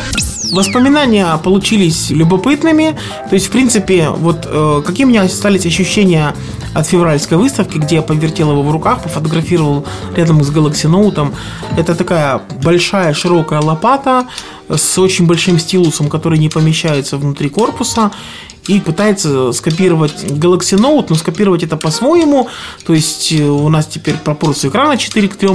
Воспоминания 0.52 1.36
получились 1.42 2.10
любопытными. 2.10 2.96
То 3.28 3.34
есть, 3.34 3.46
в 3.46 3.50
принципе, 3.50 4.10
вот 4.10 4.46
э, 4.46 4.82
какие 4.84 5.06
у 5.06 5.08
меня 5.08 5.22
остались 5.22 5.66
ощущения 5.66 6.34
от 6.74 6.86
февральской 6.86 7.36
выставки, 7.36 7.78
где 7.78 7.96
я 7.96 8.02
повертел 8.02 8.50
его 8.50 8.62
в 8.62 8.70
руках, 8.70 9.02
пофотографировал 9.02 9.84
рядом 10.16 10.42
с 10.42 10.50
Galaxy 10.50 10.90
Note. 10.90 11.32
Это 11.76 11.94
такая 11.94 12.40
большая 12.62 13.14
широкая 13.14 13.60
лопата 13.60 14.26
с 14.68 14.98
очень 14.98 15.26
большим 15.26 15.58
стилусом, 15.58 16.08
который 16.08 16.38
не 16.38 16.48
помещается 16.48 17.16
внутри 17.16 17.48
корпуса 17.48 18.12
и 18.66 18.78
пытается 18.80 19.52
скопировать 19.52 20.24
Galaxy 20.24 20.78
Note, 20.78 21.06
но 21.08 21.16
скопировать 21.16 21.62
это 21.62 21.76
по-своему. 21.76 22.48
То 22.84 22.94
есть 22.94 23.32
э, 23.32 23.42
у 23.42 23.68
нас 23.68 23.86
теперь 23.86 24.16
пропорция 24.16 24.70
экрана 24.70 24.96
4 24.96 25.28
к 25.28 25.36
3 25.36 25.48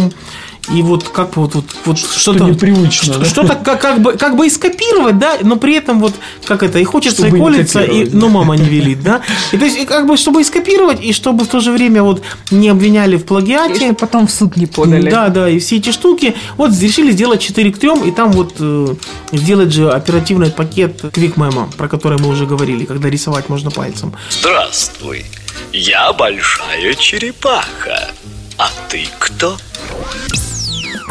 И 0.73 0.81
вот 0.81 1.07
как 1.09 1.37
вот, 1.37 1.53
вот, 1.55 1.65
вот 1.85 1.97
Что 1.99 2.19
что-то... 2.19 2.45
непривычно, 2.45 3.13
что- 3.13 3.19
да? 3.19 3.25
Что-то 3.25 3.55
как, 3.55 3.81
как, 3.81 4.01
бы, 4.01 4.13
как 4.13 4.35
бы 4.35 4.47
и 4.47 4.49
скопировать, 4.49 5.19
да, 5.19 5.37
но 5.41 5.57
при 5.57 5.75
этом 5.75 5.99
вот 5.99 6.15
как 6.45 6.63
это, 6.63 6.79
и 6.79 6.83
хочется, 6.83 7.23
Чтобы 7.23 7.37
и 7.37 7.41
колется, 7.41 7.83
и, 7.83 8.09
но 8.09 8.29
мама 8.29 8.55
не 8.57 8.65
велит, 8.67 9.03
да. 9.03 9.21
И 9.51 9.57
то 9.57 9.65
есть 9.65 9.77
и 9.77 9.85
как 9.85 10.07
бы 10.07 10.17
чтобы 10.17 10.41
и 10.41 10.43
скопировать, 10.43 11.03
и 11.03 11.13
чтобы 11.13 11.45
в 11.45 11.47
то 11.47 11.59
же 11.59 11.71
время 11.71 12.01
вот 12.01 12.23
не 12.51 12.69
обвиняли 12.69 13.15
в 13.17 13.21
И 13.21 13.25
плагиате. 13.25 13.75
чтобы 13.75 13.93
потом 13.95 14.27
в 14.27 14.31
суд 14.31 14.55
не 14.57 14.65
подали. 14.65 15.09
Да, 15.09 15.29
да, 15.29 15.49
и 15.49 15.59
все 15.59 15.77
эти 15.77 15.91
штуки. 15.91 16.35
Вот 16.57 16.71
решили 16.79 17.11
сделать 17.11 17.41
4 17.41 17.71
к 17.71 17.77
3, 17.77 18.07
и 18.07 18.11
там 18.11 18.31
вот 18.31 18.55
э, 18.59 18.95
сделать 19.33 19.71
же 19.71 19.91
оперативный 19.91 20.49
пакет 20.49 21.03
QuickMemo, 21.03 21.75
про 21.75 21.87
который 21.87 22.17
мы 22.19 22.29
уже 22.29 22.45
говорили, 22.47 22.85
когда 22.85 23.09
рисовать 23.09 23.49
можно 23.49 23.69
пальцем. 23.69 24.13
Здравствуй, 24.29 25.25
я 25.71 26.11
большая 26.13 26.93
черепаха. 26.95 28.09
А 28.57 28.69
ты 28.89 29.05
кто? 29.19 29.57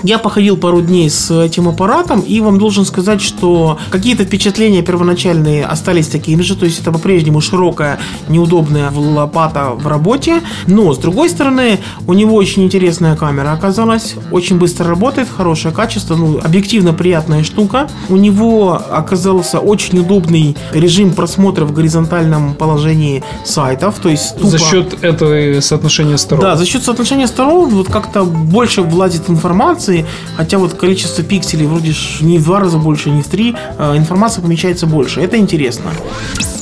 Я 0.05 0.19
походил 0.19 0.59
пару 0.59 0.83
дней 0.83 1.09
с 1.09 1.31
этим 1.31 1.67
аппаратом, 1.67 2.21
и 2.21 2.39
вам 2.43 2.59
должен 2.59 2.85
сказать, 2.85 3.23
что 3.23 3.79
какие-то 3.91 4.25
впечатления 4.25 4.83
первоначальные 4.83 5.65
остались 5.65 6.09
такими 6.09 6.43
же, 6.43 6.57
то 6.57 6.67
есть 6.67 6.79
это 6.81 6.93
по-прежнему 6.93 7.41
широкая, 7.41 7.99
неудобная 8.29 8.91
лопата 8.95 9.71
в 9.71 9.87
работе, 9.87 10.43
но 10.67 10.93
с 10.93 10.99
другой 10.99 11.31
стороны, 11.31 11.79
у 12.07 12.13
него 12.13 12.35
очень 12.37 12.65
интересная 12.65 13.17
камера 13.17 13.53
оказалась, 13.53 14.15
очень 14.31 14.59
быстро 14.59 14.87
работает, 14.89 15.27
хорошее 15.35 15.73
качество, 15.75 16.17
ну, 16.17 16.39
объективно 16.39 16.93
приятная 16.93 17.43
штука. 17.43 17.89
У 18.11 18.17
него 18.17 18.75
оказался 18.91 19.59
очень 19.59 19.99
удобный 20.01 20.55
режим 20.73 21.15
просмотра 21.15 21.65
в 21.65 21.73
горизонтальном 21.73 22.55
положении 22.55 23.25
сайтов, 23.45 24.01
то 24.03 24.11
есть 24.11 24.39
За 24.39 24.59
тупо- 24.59 24.71
счет 24.71 25.03
этого 25.03 25.61
соотношения 25.63 26.19
сторон. 26.19 26.45
да, 26.45 26.57
за 26.57 26.67
счет 26.67 26.83
соотношения 26.85 27.27
сторон 27.27 27.71
вот 27.71 27.89
как-то 27.89 28.25
больше 28.25 28.83
влазит 28.83 29.31
информации, 29.31 29.94
хотя 30.37 30.59
вот 30.59 30.75
количество 30.75 31.23
пикселей 31.23 31.67
вроде 31.67 31.95
не 32.21 32.39
в 32.39 32.45
два 32.45 32.61
раза 32.61 32.79
больше, 32.79 33.11
не 33.11 33.23
в 33.23 33.29
три, 33.29 33.55
а 33.79 33.97
информация 33.97 34.43
помещается 34.43 34.87
больше. 34.87 35.21
Это 35.21 35.37
интересно. 35.37 35.91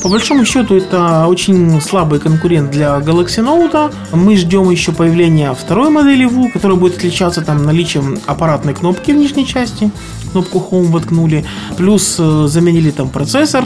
По 0.02 0.08
большому 0.08 0.44
счету, 0.44 0.74
это 0.74 1.26
очень 1.28 1.80
слабый 1.80 2.18
конкурент 2.18 2.72
для 2.72 2.98
Galaxy 2.98 3.38
Note. 3.38 3.94
Мы 4.12 4.36
ждем 4.36 4.68
еще 4.70 4.90
появления 4.92 5.54
второй 5.54 5.90
модели 5.90 6.28
VU, 6.28 6.50
которая 6.50 6.76
будет 6.76 6.96
отличаться 6.96 7.40
там 7.40 7.64
наличием 7.64 8.18
аппаратной 8.26 8.74
кнопки 8.74 9.12
в 9.12 9.16
нижней 9.16 9.46
части. 9.46 9.90
Кнопку 10.32 10.66
Home 10.70 10.90
воткнули. 10.90 11.44
Плюс 11.76 12.16
э, 12.18 12.46
заменили 12.48 12.90
там 12.90 13.08
процессор. 13.08 13.64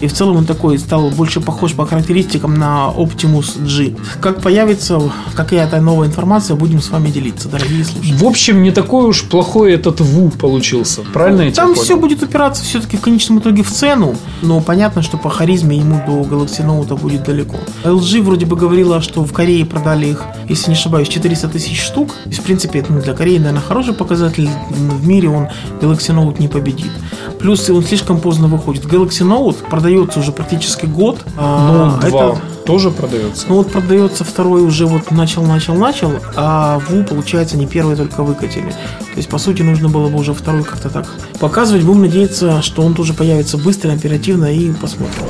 И 0.00 0.06
в 0.06 0.12
целом 0.12 0.36
он 0.36 0.44
такой 0.44 0.78
стал 0.78 1.10
больше 1.10 1.40
похож 1.40 1.72
по 1.72 1.84
характеристикам 1.84 2.54
на 2.54 2.92
Optimus 2.96 3.58
G. 3.66 3.96
Как 4.20 4.40
появится 4.40 5.00
какая-то 5.34 5.80
новая 5.80 6.06
информация, 6.06 6.56
будем 6.56 6.80
с 6.80 6.90
вами 6.90 7.10
делиться, 7.10 7.48
дорогие 7.48 7.84
слушатели. 7.84 8.16
В 8.16 8.24
общем, 8.24 8.62
не 8.62 8.70
такой 8.70 9.06
уж 9.06 9.24
плохой 9.24 9.72
этот 9.72 10.00
ВУ 10.00 10.30
получился. 10.30 11.02
Правильно 11.12 11.42
я 11.42 11.50
тебя 11.50 11.64
Там 11.64 11.74
все 11.74 11.96
будет 11.96 12.22
упираться 12.22 12.62
все-таки 12.62 12.96
в 12.96 13.00
конечном 13.00 13.40
итоге 13.40 13.62
в 13.62 13.70
цену, 13.70 14.14
но 14.42 14.60
понятно, 14.60 15.02
что 15.02 15.16
по 15.16 15.30
харизме 15.30 15.78
ему 15.78 16.00
до 16.06 16.20
Galaxy 16.22 16.64
Note 16.64 16.96
будет 16.98 17.24
далеко. 17.24 17.56
LG 17.84 18.22
вроде 18.22 18.46
бы 18.46 18.56
говорила, 18.56 19.00
что 19.00 19.24
в 19.24 19.32
Корее 19.32 19.64
продали 19.64 20.06
их, 20.06 20.24
если 20.48 20.70
не 20.70 20.76
ошибаюсь, 20.76 21.08
400 21.08 21.48
тысяч 21.48 21.80
штук. 21.80 22.14
Есть, 22.26 22.40
в 22.40 22.42
принципе, 22.42 22.80
это 22.80 22.92
ну, 22.92 23.00
для 23.00 23.14
Кореи, 23.14 23.38
наверное, 23.38 23.62
хороший 23.62 23.94
показатель. 23.94 24.48
В 24.70 25.06
мире 25.06 25.28
он 25.28 25.48
Galaxy 25.80 26.07
Note 26.14 26.40
не 26.40 26.48
победит. 26.48 26.90
Плюс 27.38 27.68
он 27.70 27.82
слишком 27.84 28.20
поздно 28.20 28.48
выходит. 28.48 28.84
Galaxy 28.84 29.26
Note 29.26 29.56
продается 29.68 30.18
уже 30.20 30.32
практически 30.32 30.86
год. 30.86 31.18
а 31.36 31.98
Ну, 32.02 32.08
два 32.10 32.24
это- 32.32 32.40
тоже 32.66 32.90
продается. 32.90 33.46
ну 33.48 33.56
вот 33.56 33.72
продается 33.72 34.24
второй 34.24 34.60
уже 34.62 34.84
вот 34.86 35.10
начал, 35.10 35.42
начал, 35.42 35.74
начал, 35.74 36.12
а 36.36 36.78
ВУ, 36.80 37.02
получается, 37.02 37.56
не 37.56 37.66
первый 37.66 37.96
только 37.96 38.22
выкатили. 38.22 38.70
То 38.70 39.16
есть, 39.16 39.28
по 39.30 39.38
сути, 39.38 39.62
нужно 39.62 39.88
было 39.88 40.08
бы 40.08 40.18
уже 40.18 40.34
второй 40.34 40.64
как-то 40.64 40.90
так 40.90 41.06
показывать. 41.40 41.82
Будем 41.84 42.02
надеяться, 42.02 42.60
что 42.60 42.82
он 42.82 42.94
тоже 42.94 43.14
появится 43.14 43.56
быстро, 43.56 43.92
оперативно 43.92 44.52
и 44.54 44.70
посмотрим. 44.72 45.24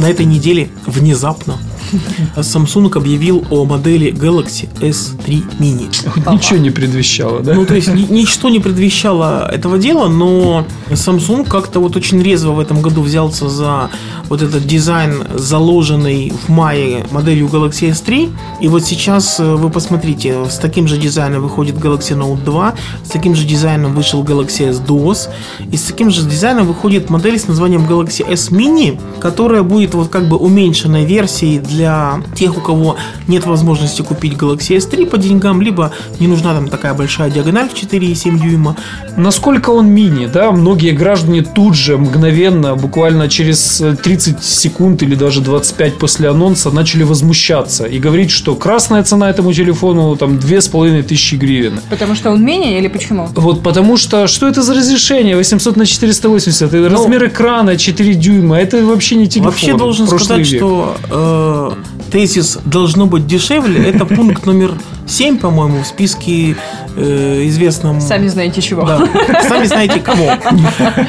На 0.00 0.08
этой 0.08 0.24
неделе 0.24 0.70
внезапно 0.86 1.54
Samsung 2.36 2.96
объявил 2.96 3.44
о 3.50 3.64
модели 3.64 4.12
Galaxy 4.12 4.68
S3 4.80 5.44
Mini. 5.58 5.88
Ничего 6.32 6.58
не 6.58 6.70
предвещало, 6.70 7.40
да? 7.40 7.54
Ну, 7.54 7.66
то 7.66 7.74
есть 7.74 7.88
ни- 7.88 8.06
ничто 8.10 8.48
не 8.48 8.60
предвещало 8.60 9.48
этого 9.52 9.78
дела, 9.78 10.08
но 10.08 10.66
Samsung 10.90 11.46
как-то 11.48 11.80
вот 11.80 11.96
очень 11.96 12.22
резво 12.22 12.52
в 12.52 12.60
этом 12.60 12.80
году 12.82 13.02
взялся 13.02 13.48
за 13.48 13.90
вот 14.32 14.40
этот 14.40 14.66
дизайн, 14.66 15.24
заложенный 15.34 16.32
в 16.46 16.48
мае 16.48 17.04
моделью 17.10 17.48
Galaxy 17.48 17.90
S3. 17.90 18.30
И 18.62 18.68
вот 18.68 18.82
сейчас 18.82 19.38
э, 19.38 19.44
вы 19.44 19.68
посмотрите, 19.68 20.46
с 20.48 20.56
таким 20.56 20.88
же 20.88 20.96
дизайном 20.96 21.42
выходит 21.42 21.74
Galaxy 21.74 22.16
Note 22.16 22.42
2, 22.42 22.74
с 23.04 23.10
таким 23.10 23.34
же 23.34 23.44
дизайном 23.44 23.94
вышел 23.94 24.24
Galaxy 24.24 24.70
S 24.70 24.80
DOS, 24.80 25.28
и 25.70 25.76
с 25.76 25.82
таким 25.82 26.10
же 26.10 26.22
дизайном 26.22 26.66
выходит 26.66 27.10
модель 27.10 27.38
с 27.38 27.46
названием 27.46 27.82
Galaxy 27.82 28.26
S 28.26 28.50
Mini, 28.50 28.98
которая 29.20 29.62
будет 29.62 29.92
вот 29.92 30.08
как 30.08 30.26
бы 30.28 30.38
уменьшенной 30.38 31.04
версией 31.04 31.58
для 31.58 32.22
тех, 32.34 32.56
у 32.56 32.62
кого 32.62 32.96
нет 33.28 33.44
возможности 33.44 34.00
купить 34.00 34.32
Galaxy 34.32 34.78
S3 34.78 35.04
по 35.04 35.18
деньгам, 35.18 35.60
либо 35.60 35.92
не 36.20 36.26
нужна 36.26 36.54
там 36.54 36.68
такая 36.68 36.94
большая 36.94 37.30
диагональ 37.30 37.68
в 37.68 37.74
4,7 37.74 38.40
дюйма. 38.40 38.76
Насколько 39.18 39.68
он 39.70 39.88
мини, 39.88 40.24
да? 40.24 40.52
Многие 40.52 40.92
граждане 40.92 41.42
тут 41.42 41.74
же, 41.74 41.98
мгновенно, 41.98 42.76
буквально 42.76 43.28
через 43.28 43.82
э, 43.82 43.94
30 44.22 44.44
секунд 44.44 45.02
или 45.02 45.14
даже 45.14 45.40
25 45.40 45.98
после 45.98 46.28
анонса 46.28 46.70
начали 46.70 47.02
возмущаться 47.02 47.84
и 47.84 47.98
говорить, 47.98 48.30
что 48.30 48.54
красная 48.54 49.02
цена 49.02 49.30
этому 49.30 49.52
телефону 49.52 50.16
там 50.16 50.38
2500 50.38 51.38
гривен. 51.40 51.80
Потому 51.90 52.14
что 52.14 52.30
он 52.30 52.44
менее 52.44 52.78
или 52.78 52.88
почему? 52.88 53.28
Вот 53.34 53.62
потому 53.62 53.96
что, 53.96 54.26
что 54.26 54.48
это 54.48 54.62
за 54.62 54.74
разрешение 54.74 55.36
800 55.36 55.76
на 55.76 55.86
480? 55.86 56.74
Это 56.74 56.88
размер 56.88 57.26
экрана 57.26 57.76
4 57.76 58.14
дюйма, 58.14 58.58
это 58.58 58.84
вообще 58.84 59.16
не 59.16 59.26
телефон. 59.26 59.42
Ну, 59.42 59.50
Вообще 59.50 59.76
должен 59.76 60.06
сказать, 60.06 60.38
век. 60.38 60.60
что 60.60 60.96
э, 61.10 62.10
тезис 62.12 62.58
должно 62.64 63.06
быть 63.06 63.26
дешевле. 63.26 63.88
Это 63.88 64.04
пункт 64.04 64.46
номер 64.46 64.72
7, 65.06 65.38
по-моему, 65.38 65.82
в 65.82 65.86
списке 65.86 66.56
э, 66.96 67.48
известном. 67.48 68.00
Сами 68.00 68.28
знаете 68.28 68.60
чего. 68.60 68.84
Да, 68.84 69.08
сами 69.48 69.66
знаете 69.66 70.00
кого. 70.00 70.30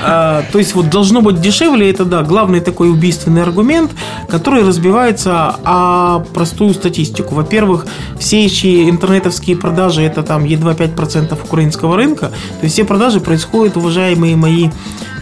А, 0.05 0.43
то 0.51 0.59
есть 0.59 0.75
вот 0.75 0.89
должно 0.89 1.21
быть 1.21 1.41
дешевле, 1.41 1.89
это 1.89 2.05
да, 2.05 2.23
главный 2.23 2.59
такой 2.59 2.89
убийственный 2.93 3.43
аргумент, 3.43 3.91
который 4.29 4.63
разбивается 4.63 5.55
о 5.63 6.19
простую 6.33 6.73
статистику. 6.73 7.35
Во-первых, 7.35 7.85
все 8.19 8.45
эти 8.45 8.89
интернетовские 8.89 9.57
продажи 9.57 10.01
это 10.01 10.23
там 10.23 10.45
едва 10.45 10.73
5% 10.73 11.37
украинского 11.43 11.95
рынка. 11.95 12.27
То 12.29 12.63
есть 12.63 12.73
все 12.73 12.85
продажи 12.85 13.19
происходят, 13.19 13.77
уважаемые 13.77 14.35
мои, 14.35 14.69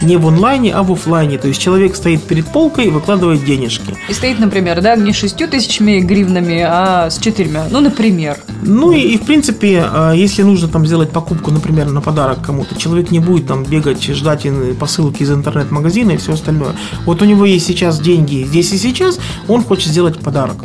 не 0.02 0.16
в 0.16 0.26
онлайне, 0.26 0.72
а 0.72 0.82
в 0.82 0.92
офлайне. 0.92 1.38
То 1.38 1.48
есть 1.48 1.60
человек 1.60 1.96
стоит 1.96 2.22
перед 2.22 2.46
полкой 2.46 2.86
и 2.86 2.90
выкладывает 2.90 3.44
денежки. 3.44 3.94
И 4.08 4.12
стоит, 4.12 4.38
например, 4.38 4.80
да, 4.80 4.96
не 4.96 5.12
шестью 5.12 5.48
тысячами 5.48 6.00
гривнами, 6.00 6.60
а 6.60 7.10
с 7.10 7.18
четырьмя. 7.18 7.66
Ну, 7.70 7.80
например. 7.80 8.38
Ну 8.62 8.92
и, 8.92 9.00
и, 9.00 9.18
в 9.18 9.22
принципе, 9.22 9.86
э, 9.90 10.12
если 10.16 10.42
нужно 10.42 10.68
там 10.68 10.86
сделать 10.86 11.10
покупку, 11.10 11.50
например, 11.50 11.90
на 11.90 12.00
подарок 12.00 12.42
кому-то, 12.44 12.76
человек 12.76 13.10
не 13.10 13.18
будет 13.18 13.46
там 13.46 13.64
бегать, 13.64 14.02
ждать 14.02 14.46
посылки 14.78 15.22
из 15.22 15.30
интернет-магазина 15.30 16.12
и 16.12 16.16
все 16.16 16.32
остальное. 16.32 16.72
Вот 17.06 17.22
у 17.22 17.24
него 17.24 17.44
есть 17.44 17.66
сейчас 17.66 18.00
деньги 18.00 18.44
здесь 18.44 18.72
и 18.72 18.78
сейчас, 18.78 19.18
он 19.48 19.62
хочет 19.62 19.88
сделать 19.88 20.18
подарок. 20.18 20.56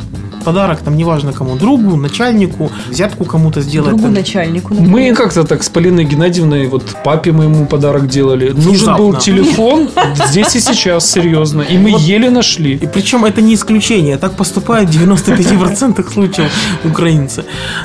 Подарок 0.44 0.80
там 0.80 0.96
неважно 0.96 1.32
кому, 1.32 1.56
другу, 1.56 1.96
начальнику, 1.96 2.70
взятку 2.88 3.24
кому-то 3.24 3.60
сделать. 3.60 3.90
Другу 3.90 4.04
там. 4.04 4.14
начальнику. 4.14 4.74
Мы 4.74 4.80
например. 4.80 5.16
как-то 5.16 5.44
так 5.44 5.62
с 5.62 5.68
Полиной 5.68 6.04
Геннадьевной, 6.04 6.66
вот 6.66 6.82
папе 7.04 7.32
моему 7.32 7.66
подарок 7.66 8.08
делали. 8.08 8.50
Нужен 8.50 8.96
был 8.96 9.14
телефон 9.14 9.90
здесь 10.28 10.56
и 10.56 10.60
сейчас, 10.60 11.10
серьезно. 11.10 11.62
И 11.62 11.78
мы 11.78 11.94
еле 11.98 12.30
нашли. 12.30 12.74
И 12.74 12.86
причем 12.86 13.24
это 13.24 13.40
не 13.40 13.54
исключение, 13.54 14.16
так 14.16 14.32
поступают 14.32 14.90
в 14.90 15.02
95% 15.02 16.12
случаев 16.12 16.50
украинцы. 16.84 17.44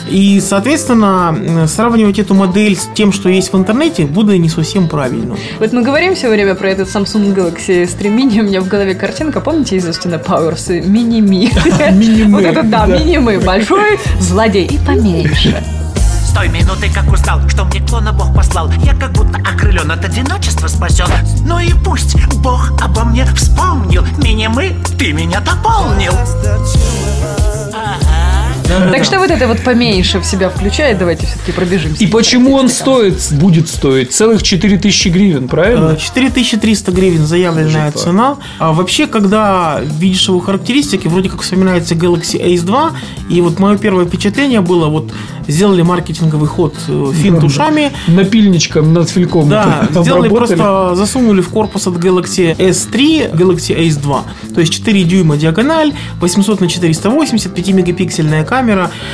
И, 0.10 0.42
соответственно, 0.42 1.68
сравнивать 1.68 2.20
эту 2.20 2.34
модель 2.34 2.76
с 2.76 2.90
тем, 2.94 3.12
что 3.12 3.30
есть 3.30 3.54
в 3.54 3.58
интернете, 3.58 4.06
будет 4.06 4.40
не 4.40 4.50
совсем 4.50 4.88
правильно. 4.88 5.36
Вот 5.60 5.74
мы 5.74 5.82
говорим 5.82 6.16
все 6.16 6.30
время 6.30 6.56
про 6.56 6.70
этот 6.70 6.88
Samsung 6.88 7.34
Galaxy 7.36 7.84
S3 7.84 8.16
Mini, 8.16 8.40
у 8.40 8.44
меня 8.44 8.62
в 8.62 8.68
голове 8.68 8.96
картинка, 8.96 9.42
помните 9.42 9.78
из 9.78 9.88
Остина 9.88 10.20
Пауэрса? 10.20 10.82
Мини-ми. 10.82 11.52
Мини-мы, 11.92 12.43
Вот 12.48 12.58
это 12.58 12.64
да, 12.64 12.86
да. 12.86 12.98
мини-мы. 12.98 13.40
Большой 13.40 14.00
злодей 14.20 14.66
и 14.66 14.78
поменьше. 14.78 15.64
С 16.28 16.34
той 16.34 16.50
минуты, 16.50 16.90
как 16.94 17.12
узнал, 17.12 17.48
что 17.48 17.64
мне 17.66 17.80
клона 17.80 18.12
Бог 18.12 18.34
послал 18.36 18.72
Я 18.84 18.96
как 18.96 19.12
будто 19.12 19.38
окрылен 19.38 19.92
от 19.92 20.04
одиночества 20.04 20.68
спасен 20.68 21.06
Ну 21.46 21.60
и 21.60 21.74
пусть 21.86 22.16
Бог 22.38 22.72
обо 22.82 23.04
мне 23.04 23.26
вспомнил 23.36 24.04
Мини-мы, 24.18 24.76
ты 24.98 25.14
меня 25.14 25.42
дополнил 25.42 26.14
Так 28.92 29.04
что 29.04 29.20
вот 29.20 29.32
это 29.32 29.48
вот 29.48 29.62
поменьше 29.62 30.20
в 30.20 30.26
себя 30.26 30.50
включает, 30.50 30.98
давайте 30.98 31.26
все-таки 31.26 31.52
пробежимся. 31.52 32.04
И 32.04 32.08
почему 32.08 32.54
он 32.54 32.70
стоит, 32.70 33.16
будет 33.32 33.68
стоить 33.70 34.14
целых 34.14 34.44
4000 34.44 35.08
гривен, 35.10 35.48
правильно? 35.48 35.92
Э, 35.92 35.98
4300 35.98 36.92
гривен 36.92 37.26
заявленная 37.26 37.92
цена. 37.92 38.38
А 38.60 38.74
вообще, 38.74 39.08
когда 39.08 39.82
видишь 40.00 40.28
его 40.28 40.40
характеристики, 40.40 41.08
вроде 41.08 41.30
как 41.30 41.42
вспоминается 41.42 41.96
Galaxy 41.96 42.42
Ace 42.44 42.64
2, 42.64 42.92
и 43.30 43.42
вот 43.42 43.60
мое 43.60 43.78
первое 43.78 44.06
впечатление 44.06 44.62
было, 44.62 44.88
вот 44.88 45.12
сделали 45.48 45.82
маркетинговый 45.82 46.48
ход 46.48 46.76
э, 46.88 47.12
финт 47.14 47.44
ушами, 47.44 47.92
Напильничком 48.08 48.94
над 48.94 49.10
фильком 49.10 49.50
да, 49.50 49.88
сделали 49.92 50.30
просто, 50.30 50.96
засунули 50.96 51.42
в 51.42 51.50
корпус 51.50 51.88
от 51.88 51.96
Galaxy 51.96 52.56
S3 52.56 53.34
Galaxy 53.36 53.78
Ace 53.78 54.02
2. 54.02 54.24
То 54.54 54.62
есть 54.62 54.74
4 54.74 55.04
дюйма 55.04 55.38
диагональ, 55.38 55.94
800 56.20 56.62
на 56.62 56.68
480, 56.68 57.58
5-мегапиксельная 57.58 58.46
камера. 58.46 58.63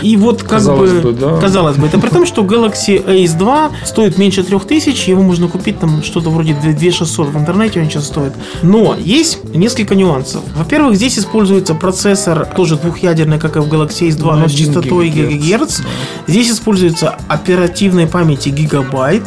И 0.01 0.17
вот 0.17 0.41
как 0.41 0.51
Казалось 0.51 0.91
бы, 0.91 1.01
бы, 1.01 1.13
да. 1.13 1.37
казалось 1.39 1.77
бы, 1.77 1.87
это 1.87 1.99
при 1.99 2.09
том, 2.09 2.25
что 2.25 2.41
Galaxy 2.43 3.03
Ace 3.05 3.37
2 3.37 3.71
стоит 3.85 4.17
меньше 4.17 4.43
3000, 4.43 5.09
его 5.09 5.21
можно 5.21 5.47
купить 5.47 5.79
там 5.79 6.03
что-то 6.03 6.29
вроде 6.29 6.53
2600 6.53 7.27
в 7.27 7.37
интернете 7.37 7.79
он 7.81 7.89
сейчас 7.89 8.07
стоит. 8.07 8.33
Но 8.61 8.95
есть 8.97 9.39
несколько 9.53 9.95
нюансов. 9.95 10.41
Во-первых, 10.55 10.95
здесь 10.95 11.17
используется 11.19 11.73
процессор 11.75 12.45
тоже 12.55 12.75
двухъядерный, 12.77 13.39
как 13.39 13.55
и 13.57 13.59
в 13.59 13.67
Galaxy 13.67 14.07
Ace 14.09 14.15
2, 14.17 14.35
На 14.35 14.41
но 14.43 14.47
с 14.47 14.53
1 14.53 14.65
частотой. 14.65 15.09
ГГц. 15.09 15.81
Здесь 16.27 16.51
используется 16.51 17.17
оперативной 17.27 18.07
памяти 18.07 18.49
гигабайт. 18.49 19.23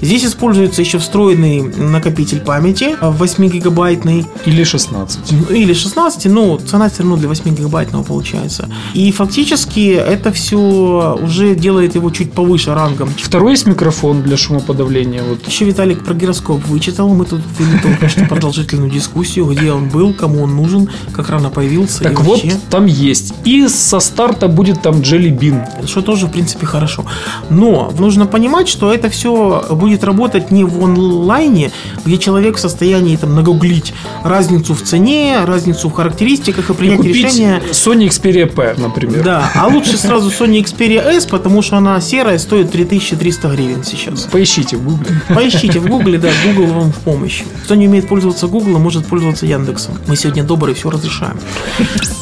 Здесь 0.00 0.24
используется 0.24 0.82
еще 0.82 0.98
встроенный 0.98 1.62
накопитель 1.62 2.40
памяти 2.40 2.96
8 3.00 3.48
гигабайтный 3.48 4.26
Или 4.46 4.64
16. 4.64 5.32
ну, 5.32 5.54
или 5.54 5.72
16, 5.72 6.26
но 6.26 6.58
цена 6.58 6.88
все 6.88 7.02
равно 7.02 7.16
для 7.16 7.28
8 7.28 7.54
гигабайтного 7.54 8.02
получается. 8.02 8.68
И 8.94 9.10
фактически 9.12 9.90
это 9.94 10.30
все 10.32 11.18
уже 11.22 11.54
делает 11.54 11.94
его 11.94 12.10
чуть 12.10 12.32
повыше 12.32 12.74
рангом. 12.74 13.08
Второй 13.16 13.52
есть 13.52 13.66
микрофон 13.66 14.22
для 14.22 14.36
шумоподавления. 14.36 15.22
Вот. 15.22 15.46
Еще 15.46 15.64
Виталик 15.64 16.04
про 16.04 16.14
гироскоп 16.14 16.64
вычитал. 16.66 17.08
Мы 17.08 17.24
тут 17.24 17.40
вели 17.58 17.78
только 17.80 18.08
что 18.08 18.24
продолжительную 18.26 18.90
дискуссию, 18.90 19.46
где 19.46 19.63
он 19.72 19.88
был, 19.88 20.12
кому 20.14 20.42
он 20.42 20.56
нужен, 20.56 20.88
как 21.12 21.28
рано 21.30 21.50
появился. 21.50 22.02
и 22.04 22.06
Так 22.08 22.20
вот, 22.20 22.42
вообще. 22.42 22.58
там 22.70 22.86
есть. 22.86 23.34
И 23.44 23.68
со 23.68 24.00
старта 24.00 24.48
будет 24.48 24.82
там 24.82 24.96
Jelly 24.96 25.36
Bean. 25.36 25.86
что 25.86 26.02
тоже, 26.02 26.26
в 26.26 26.30
принципе, 26.30 26.66
хорошо. 26.66 27.04
Но 27.50 27.92
нужно 27.98 28.26
понимать, 28.26 28.68
что 28.68 28.92
это 28.92 29.08
все 29.08 29.64
будет 29.70 30.04
работать 30.04 30.50
не 30.50 30.64
в 30.64 30.82
онлайне, 30.82 31.70
где 32.04 32.18
человек 32.18 32.56
в 32.56 32.60
состоянии 32.60 33.16
там 33.16 33.34
нагуглить 33.34 33.94
разницу 34.22 34.74
в 34.74 34.82
цене, 34.82 35.38
разницу 35.44 35.88
в 35.88 35.92
характеристиках 35.92 36.70
и 36.70 36.72
И 36.72 36.76
принять 36.76 36.96
купить 36.98 37.16
решение. 37.16 37.62
Sony 37.70 38.08
Xperia 38.08 38.46
P, 38.46 38.74
например. 38.78 39.22
Да, 39.24 39.50
а 39.54 39.66
лучше 39.66 39.96
сразу 39.96 40.30
Sony 40.30 40.62
Xperia 40.64 41.02
S, 41.02 41.26
потому 41.26 41.62
что 41.62 41.76
она 41.76 42.00
серая, 42.00 42.38
стоит 42.38 42.70
3300 42.72 43.48
гривен 43.48 43.84
сейчас. 43.84 44.22
Поищите 44.30 44.76
в 44.76 44.84
Гугле. 44.84 45.20
Поищите 45.28 45.78
в 45.78 45.86
Гугле, 45.86 46.18
да, 46.18 46.30
Google 46.44 46.72
вам 46.72 46.92
в 46.92 46.98
помощь. 46.98 47.42
Кто 47.64 47.74
не 47.74 47.88
умеет 47.88 48.08
пользоваться 48.08 48.46
Google, 48.46 48.78
может 48.78 49.06
пользоваться 49.06 49.46
Яндексом. 49.54 49.94
Мы 50.06 50.16
сегодня 50.16 50.44
добрые, 50.44 50.74
все 50.74 50.90
разрешаем. 50.90 51.38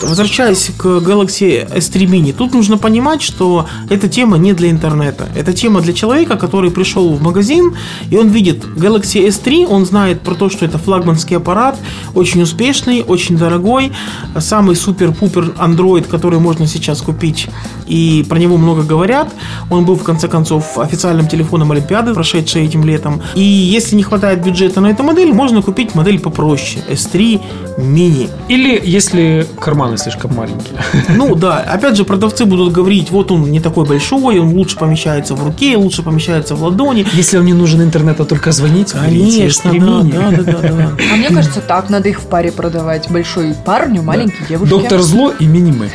Возвращаясь 0.02 0.70
к 0.76 0.84
Galaxy 0.84 1.66
S3 1.68 2.06
Mini, 2.06 2.32
тут 2.32 2.54
нужно 2.54 2.78
понимать, 2.78 3.22
что 3.22 3.66
эта 3.90 4.08
тема 4.08 4.38
не 4.38 4.52
для 4.52 4.70
интернета. 4.70 5.28
Это 5.34 5.52
тема 5.52 5.80
для 5.80 5.92
человека, 5.92 6.36
который 6.36 6.70
пришел 6.70 7.12
в 7.14 7.22
магазин, 7.22 7.74
и 8.10 8.16
он 8.16 8.28
видит 8.28 8.64
Galaxy 8.64 9.26
S3, 9.28 9.66
он 9.66 9.86
знает 9.86 10.20
про 10.20 10.34
то, 10.34 10.50
что 10.50 10.64
это 10.64 10.78
флагманский 10.78 11.36
аппарат, 11.36 11.78
очень 12.14 12.42
успешный, 12.42 13.02
очень 13.02 13.36
дорогой, 13.36 13.92
самый 14.38 14.76
супер-пупер 14.76 15.54
Android, 15.58 16.08
который 16.08 16.38
можно 16.38 16.66
сейчас 16.66 17.00
купить, 17.00 17.48
и 17.86 18.24
про 18.28 18.38
него 18.38 18.56
много 18.56 18.82
говорят. 18.82 19.32
Он 19.70 19.84
был, 19.84 19.96
в 19.96 20.02
конце 20.02 20.28
концов, 20.28 20.78
официальным 20.78 21.28
телефоном 21.28 21.72
Олимпиады, 21.72 22.14
прошедшей 22.14 22.64
этим 22.64 22.84
летом. 22.84 23.22
И 23.34 23.42
если 23.42 23.96
не 23.96 24.02
хватает 24.02 24.44
бюджета 24.44 24.80
на 24.80 24.88
эту 24.88 25.02
модель, 25.02 25.32
можно 25.32 25.62
купить 25.62 25.94
модель 25.94 26.18
попроще, 26.18 26.82
S3 26.88 27.21
Mini. 27.78 28.30
Или 28.48 28.80
если 28.82 29.46
карманы 29.60 29.96
слишком 29.96 30.34
маленькие. 30.34 30.78
Ну 31.08 31.34
да, 31.34 31.58
опять 31.58 31.96
же, 31.96 32.04
продавцы 32.04 32.44
будут 32.44 32.72
говорить, 32.72 33.10
вот 33.10 33.30
он 33.30 33.50
не 33.50 33.60
такой 33.60 33.86
большой, 33.86 34.38
он 34.38 34.54
лучше 34.54 34.76
помещается 34.76 35.34
в 35.34 35.44
руке, 35.44 35.76
лучше 35.76 36.02
помещается 36.02 36.54
в 36.54 36.62
ладони. 36.62 37.06
Если 37.12 37.36
вам 37.36 37.46
не 37.46 37.52
нужен 37.52 37.82
интернет, 37.82 38.20
а 38.20 38.24
только 38.24 38.52
звонить, 38.52 38.94
берите 38.94 39.38
Конечно, 39.38 39.68
S3 39.68 40.10
да, 40.10 40.18
да, 40.18 40.42
да, 40.42 40.52
да, 40.52 40.68
да. 40.68 40.92
А 41.12 41.16
мне 41.16 41.28
кажется, 41.28 41.60
так 41.60 41.90
надо 41.90 42.08
их 42.08 42.20
в 42.20 42.26
паре 42.26 42.52
продавать. 42.52 43.10
Большой 43.10 43.54
парню, 43.64 44.02
маленький 44.02 44.44
девушке. 44.48 44.70
Доктор 44.74 45.00
Зло 45.00 45.32
и 45.38 45.46
Минимы. 45.46 45.90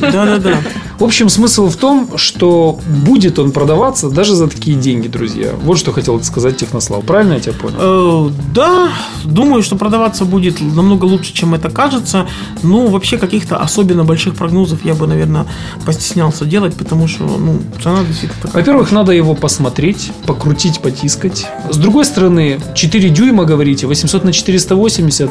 Да, 0.00 0.24
да, 0.24 0.38
да. 0.38 0.54
В 0.98 1.04
общем, 1.04 1.28
смысл 1.28 1.68
в 1.68 1.76
том, 1.76 2.16
что 2.16 2.78
будет 2.86 3.38
он 3.38 3.52
продаваться 3.52 4.10
даже 4.10 4.34
за 4.34 4.48
такие 4.48 4.76
деньги, 4.76 5.08
друзья. 5.08 5.50
Вот 5.62 5.78
что 5.78 5.92
хотел 5.92 6.22
сказать 6.22 6.56
Технослав. 6.56 7.04
Правильно 7.04 7.34
я 7.34 7.40
тебя 7.40 7.54
понял? 7.54 8.28
Э, 8.28 8.30
Да, 8.54 8.88
думаю, 9.24 9.62
что 9.62 9.76
продаваться 9.76 10.24
будет 10.24 10.60
намного 10.60 11.06
лучше, 11.06 11.32
чем 11.32 11.54
это 11.54 11.70
кажется. 11.70 12.26
Но 12.62 12.86
вообще 12.86 13.18
каких-то 13.18 13.56
особенно 13.56 14.04
больших 14.04 14.34
прогнозов 14.34 14.84
я 14.84 14.94
бы, 14.94 15.06
наверное, 15.06 15.46
постеснялся 15.84 16.44
делать, 16.44 16.74
потому 16.74 17.08
что, 17.08 17.24
ну, 17.24 17.60
цена 17.82 18.04
действительно 18.04 18.42
такая. 18.42 18.62
Во-первых, 18.62 18.92
надо 18.92 19.12
его 19.12 19.34
посмотреть, 19.34 20.12
покрутить, 20.26 20.80
потискать. 20.80 21.46
С 21.70 21.76
другой 21.76 22.04
стороны, 22.04 22.60
4 22.74 23.08
дюйма, 23.08 23.44
говорите, 23.44 23.86
800 23.86 24.24
на 24.24 24.32
480. 24.32 25.30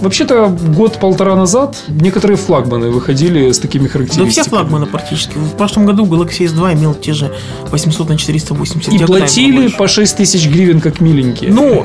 Вообще-то 0.00 0.48
год-полтора 0.76 1.34
назад 1.36 1.82
некоторые 1.88 2.36
флагманы 2.36 2.90
выходили 2.90 3.50
с 3.50 3.58
такими 3.58 3.84
Да 3.84 3.88
характеристиками. 3.90 4.30
все 4.30 4.44
флагманы 4.44 4.86
практически. 4.86 5.36
В 5.38 5.56
прошлом 5.56 5.86
году 5.86 6.04
Galaxy 6.04 6.46
S2 6.46 6.74
имел 6.74 6.94
те 6.94 7.12
же 7.14 7.32
800 7.70 8.08
на 8.10 8.16
480. 8.18 8.92
И 8.92 8.98
платили 9.04 9.68
по 9.68 9.88
6 9.88 10.16
тысяч 10.18 10.46
гривен 10.48 10.80
как 10.80 11.00
миленькие. 11.00 11.50
Ну, 11.50 11.84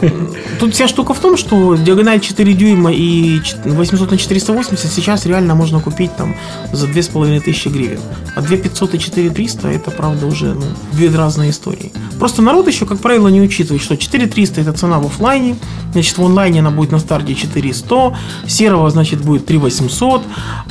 тут 0.59 0.73
вся 0.73 0.87
штука 0.87 1.13
в 1.13 1.19
том, 1.19 1.37
что 1.37 1.75
диагональ 1.75 2.19
4 2.19 2.53
дюйма 2.53 2.91
и 2.91 3.39
ч- 3.43 3.55
800 3.65 4.11
на 4.11 4.17
480 4.17 4.91
сейчас 4.91 5.25
реально 5.25 5.55
можно 5.55 5.79
купить 5.79 6.15
там 6.17 6.35
за 6.73 6.87
2500 6.87 7.71
гривен. 7.73 7.99
А 8.35 8.41
2500 8.41 8.95
и 8.95 8.99
4300 8.99 9.67
это, 9.69 9.91
правда, 9.91 10.25
уже 10.27 10.53
ну, 10.53 10.63
две 10.93 11.09
разные 11.09 11.51
истории. 11.51 11.91
Просто 12.19 12.41
народ 12.41 12.67
еще, 12.67 12.85
как 12.85 12.99
правило, 12.99 13.29
не 13.29 13.41
учитывает, 13.41 13.81
что 13.81 13.95
4300 13.97 14.61
это 14.61 14.73
цена 14.73 14.99
в 14.99 15.05
оффлайне, 15.05 15.55
значит, 15.93 16.17
в 16.17 16.25
онлайне 16.25 16.59
она 16.59 16.71
будет 16.71 16.91
на 16.91 16.99
старте 16.99 17.33
4100, 17.35 18.00
серого, 18.47 18.89
значит, 18.89 19.21
будет 19.21 19.45
3800, 19.45 20.21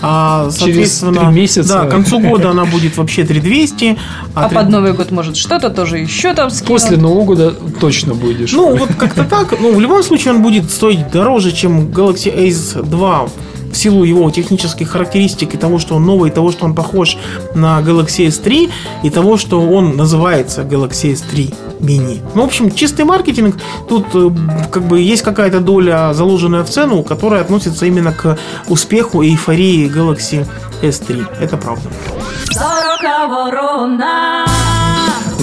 а, 0.02 0.48
соответственно, 0.50 1.20
три 1.20 1.26
месяца. 1.28 1.68
Да, 1.74 1.86
к 1.86 1.90
концу 1.90 2.18
года 2.20 2.50
она 2.50 2.64
будет 2.64 2.96
вообще 2.96 3.24
3200, 3.24 3.96
А 4.34 4.48
три- 4.48 4.56
под 4.56 4.68
Новый 4.70 4.92
год, 4.92 5.10
может, 5.10 5.36
что-то 5.36 5.70
тоже 5.70 5.98
еще 5.98 6.34
там 6.34 6.50
скинут. 6.50 6.68
После 6.68 6.96
Нового 6.96 7.24
года 7.24 7.50
точно 7.80 8.14
будешь. 8.14 8.52
ну, 8.52 8.76
вот 8.76 8.90
как-то 8.98 9.24
так. 9.24 9.54
Ну, 9.60 9.74
в 9.74 9.80
любом 9.80 10.02
случае 10.02 10.34
он 10.34 10.42
будет 10.42 10.70
стоить 10.70 11.10
дороже, 11.10 11.52
чем 11.52 11.88
Galaxy 11.88 12.34
Ace 12.46 12.82
2 12.82 13.28
в 13.70 13.76
силу 13.76 14.04
его 14.04 14.30
технических 14.30 14.90
характеристик 14.90 15.54
и 15.54 15.56
того, 15.56 15.78
что 15.78 15.96
он 15.96 16.06
новый, 16.06 16.30
и 16.30 16.32
того, 16.32 16.50
что 16.52 16.64
он 16.64 16.74
похож 16.74 17.16
на 17.54 17.80
Galaxy 17.80 18.26
S3, 18.26 18.70
и 19.04 19.10
того, 19.10 19.36
что 19.36 19.60
он 19.60 19.96
называется 19.96 20.62
Galaxy 20.62 21.12
S3 21.12 21.54
Mini. 21.80 22.20
Ну, 22.34 22.42
в 22.42 22.46
общем, 22.46 22.70
чистый 22.70 23.04
маркетинг. 23.04 23.56
Тут 23.88 24.06
э, 24.14 24.30
как 24.70 24.84
бы 24.84 25.00
есть 25.00 25.22
какая-то 25.22 25.60
доля, 25.60 26.12
заложенная 26.12 26.62
в 26.62 26.70
цену, 26.70 27.02
которая 27.02 27.42
относится 27.42 27.86
именно 27.86 28.12
к 28.12 28.38
успеху 28.68 29.22
и 29.22 29.30
эйфории 29.30 29.88
Galaxy 29.88 30.46
S3. 30.82 31.26
Это 31.40 31.56
правда. 31.56 31.88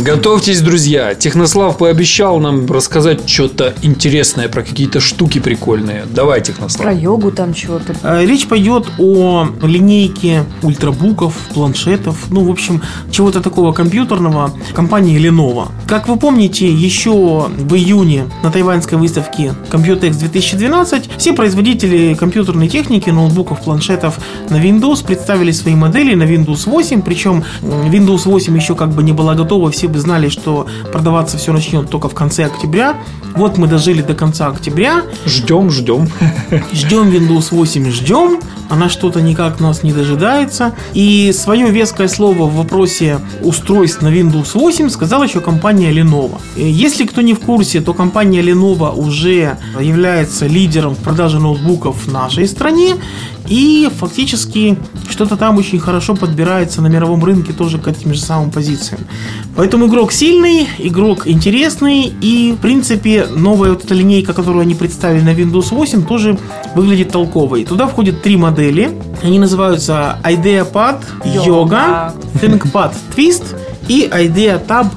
Готовьтесь, 0.03 0.61
друзья. 0.61 1.15
Технослав 1.15 1.77
пообещал 1.77 2.39
нам 2.39 2.67
рассказать 2.67 3.27
что-то 3.27 3.73
интересное 3.81 4.47
про 4.47 4.61
какие-то 4.61 4.99
штуки 4.99 5.39
прикольные. 5.39 6.05
Давай, 6.13 6.39
Технослав. 6.41 6.83
Про 6.83 6.93
йогу 6.93 7.31
там 7.31 7.53
чего-то. 7.55 7.95
Э, 8.03 8.23
Речь 8.23 8.45
пойдет 8.47 8.85
о 8.99 9.47
линейке 9.63 10.43
ультрабуков, 10.61 11.33
планшетов, 11.51 12.27
ну, 12.29 12.43
в 12.43 12.51
общем, 12.51 12.83
чего-то 13.09 13.41
такого 13.41 13.73
компьютерного 13.73 14.53
компании 14.73 15.19
Lenovo. 15.19 15.69
Как 15.87 16.07
вы 16.07 16.17
помните, 16.17 16.71
еще 16.71 17.47
в 17.47 17.73
июне 17.73 18.25
на 18.43 18.51
тайваньской 18.51 18.99
выставке 18.99 19.55
Computex 19.71 20.19
2012 20.19 21.09
все 21.17 21.33
производители 21.33 22.13
компьютерной 22.13 22.67
техники, 22.67 23.09
ноутбуков, 23.09 23.61
планшетов 23.61 24.19
на 24.49 24.57
Windows 24.57 25.03
представили 25.03 25.51
свои 25.51 25.73
модели 25.73 26.13
на 26.13 26.23
Windows 26.23 26.69
8, 26.69 27.01
причем 27.01 27.43
Windows 27.63 28.25
8 28.25 28.55
еще 28.55 28.75
как 28.75 28.89
бы 28.89 29.01
не 29.01 29.13
была 29.13 29.33
готова, 29.33 29.71
все 29.71 29.86
бы 29.87 29.99
знали, 29.99 30.29
что 30.29 30.67
продаваться 30.91 31.37
все 31.37 31.53
начнет 31.53 31.89
только 31.89 32.09
в 32.09 32.13
конце 32.13 32.45
октября. 32.45 32.95
Вот 33.35 33.57
мы 33.57 33.67
дожили 33.67 34.01
до 34.01 34.13
конца 34.13 34.47
октября, 34.47 35.03
Ждем, 35.25 35.69
ждем. 35.69 36.07
Ждем 36.73 37.09
Windows 37.09 37.47
8, 37.51 37.91
ждем. 37.91 38.39
Она 38.69 38.89
что-то 38.89 39.21
никак 39.21 39.59
нас 39.59 39.83
не 39.83 39.93
дожидается. 39.93 40.73
И 40.93 41.31
свое 41.33 41.69
веское 41.69 42.07
слово 42.07 42.43
в 42.47 42.55
вопросе 42.55 43.19
устройств 43.41 44.01
на 44.01 44.09
Windows 44.09 44.51
8 44.53 44.89
сказала 44.89 45.23
еще 45.23 45.39
компания 45.39 45.91
Lenovo. 45.91 46.39
Э, 46.55 46.67
Если 46.69 47.05
кто 47.05 47.21
не 47.21 47.33
в 47.33 47.39
курсе, 47.39 47.79
то 47.81 47.93
компания 47.93 48.41
Lenovo 48.41 48.93
уже 48.93 49.57
является 49.79 50.47
лидером 50.47 50.95
в 50.95 50.99
продаже 50.99 51.39
ноутбуков 51.39 52.07
в 52.07 52.11
нашей 52.11 52.47
стране. 52.47 52.95
И 53.47 53.89
фактически 53.97 54.77
что-то 55.09 55.37
там 55.37 55.57
очень 55.57 55.79
хорошо 55.79 56.15
подбирается 56.15 56.81
на 56.81 56.87
мировом 56.87 57.23
рынке 57.23 57.53
тоже 57.53 57.79
к 57.79 57.87
этим 57.87 58.13
же 58.13 58.19
самым 58.19 58.51
позициям. 58.51 59.01
Поэтому 59.55 59.87
игрок 59.87 60.11
сильный, 60.11 60.67
игрок 60.79 61.27
интересный, 61.27 62.13
и 62.21 62.53
в 62.53 62.57
принципе 62.57 63.27
новая 63.33 63.71
вот 63.71 63.85
эта 63.85 63.93
линейка, 63.93 64.33
которую 64.33 64.61
они 64.61 64.75
представили 64.75 65.21
на 65.21 65.33
Windows 65.33 65.73
8, 65.73 66.03
тоже 66.05 66.37
выглядит 66.75 67.11
толковой. 67.11 67.63
Туда 67.63 67.87
входят 67.87 68.21
три 68.21 68.37
модели. 68.37 68.91
Они 69.23 69.39
называются 69.39 70.19
IdeaPad, 70.23 71.01
Yoga, 71.23 72.13
ThinkPad 72.41 72.93
Twist 73.15 73.55
и 73.87 74.07
IdeaTab 74.11 74.87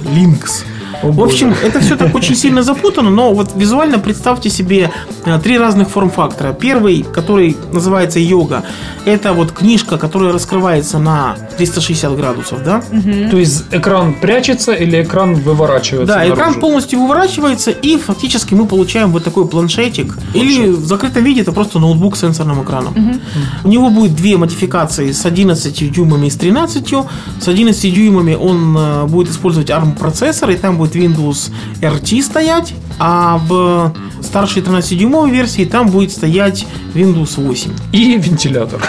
В 1.02 1.22
общем, 1.22 1.54
это 1.64 1.80
все 1.80 1.96
так 1.96 2.14
очень 2.14 2.34
сильно 2.34 2.62
запутано, 2.62 3.10
но 3.10 3.32
вот 3.32 3.52
визуально 3.54 3.98
представьте 3.98 4.50
себе 4.50 4.90
э, 5.24 5.38
три 5.42 5.58
разных 5.58 5.88
форм-фактора. 5.88 6.52
Первый, 6.52 7.02
который 7.02 7.56
называется 7.72 8.18
йога, 8.18 8.64
это 9.04 9.32
вот 9.32 9.52
книжка, 9.52 9.98
которая 9.98 10.32
раскрывается 10.32 10.98
на 10.98 11.36
360 11.56 12.16
градусов, 12.16 12.62
да? 12.64 12.82
То 13.30 13.36
есть 13.36 13.64
экран 13.70 14.14
прячется 14.14 14.72
или 14.72 15.02
экран 15.02 15.34
выворачивается? 15.34 16.14
Да, 16.14 16.26
экран 16.26 16.38
наружу? 16.38 16.60
полностью 16.60 17.00
выворачивается, 17.00 17.70
и 17.70 17.96
фактически 17.96 18.54
мы 18.54 18.66
получаем 18.66 19.10
вот 19.10 19.24
такой 19.24 19.46
планшетик. 19.48 20.16
Или 20.34 20.68
в 20.68 20.84
закрытом 20.84 21.24
виде 21.24 21.40
это 21.40 21.52
просто 21.52 21.78
ноутбук 21.78 22.16
с 22.16 22.20
сенсорным 22.20 22.62
экраном. 22.62 23.20
У 23.64 23.68
него 23.68 23.90
будет 23.90 24.14
две 24.14 24.36
модификации 24.36 25.12
с 25.12 25.24
11 25.24 25.92
дюймами 25.92 26.26
и 26.26 26.30
с 26.30 26.36
13. 26.36 26.94
С 27.40 27.48
11 27.48 27.94
дюймами 27.94 28.34
он 28.34 28.76
э, 28.76 29.04
будет 29.06 29.30
использовать 29.30 29.70
ARM 29.70 29.96
процессор, 29.96 30.50
и 30.50 30.56
там 30.56 30.76
будет 30.76 30.89
Windows 30.94 31.50
RT 31.81 32.22
стоять, 32.22 32.74
а 32.98 33.38
в 33.48 33.94
старшей 34.22 34.62
13-дюймовой 34.62 35.31
версии 35.31 35.64
там 35.64 35.88
будет 35.88 36.12
стоять 36.12 36.66
Windows 36.94 37.42
8. 37.42 37.70
И 37.92 38.16
вентилятор. 38.16 38.83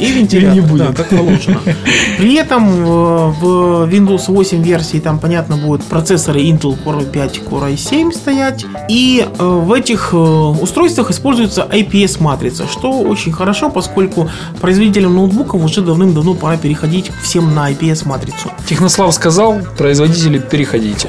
И 0.00 0.12
вентилятор, 0.12 0.54
не 0.54 0.60
будет. 0.60 0.88
да, 0.88 0.92
как 0.94 1.08
положено. 1.08 1.60
При 2.18 2.34
этом 2.34 2.68
э, 2.68 2.84
в 3.40 3.88
Windows 3.88 4.24
8 4.28 4.62
версии 4.62 4.98
там, 4.98 5.18
понятно, 5.18 5.56
будут 5.56 5.84
процессоры 5.84 6.40
Intel 6.40 6.78
Core 6.82 7.10
i5, 7.10 7.48
Core 7.48 7.74
i7 7.74 8.12
стоять. 8.12 8.64
И 8.88 9.26
э, 9.26 9.44
в 9.44 9.72
этих 9.72 10.10
э, 10.12 10.16
устройствах 10.16 11.10
используется 11.10 11.68
IPS-матрица, 11.70 12.66
что 12.70 13.00
очень 13.00 13.32
хорошо, 13.32 13.70
поскольку 13.70 14.30
производителям 14.60 15.14
ноутбуков 15.14 15.62
уже 15.62 15.80
давным-давно 15.82 16.34
пора 16.34 16.56
переходить 16.56 17.10
всем 17.22 17.54
на 17.54 17.70
IPS-матрицу. 17.72 18.50
Технослав 18.66 19.12
сказал, 19.14 19.58
производители, 19.76 20.38
переходите. 20.38 21.08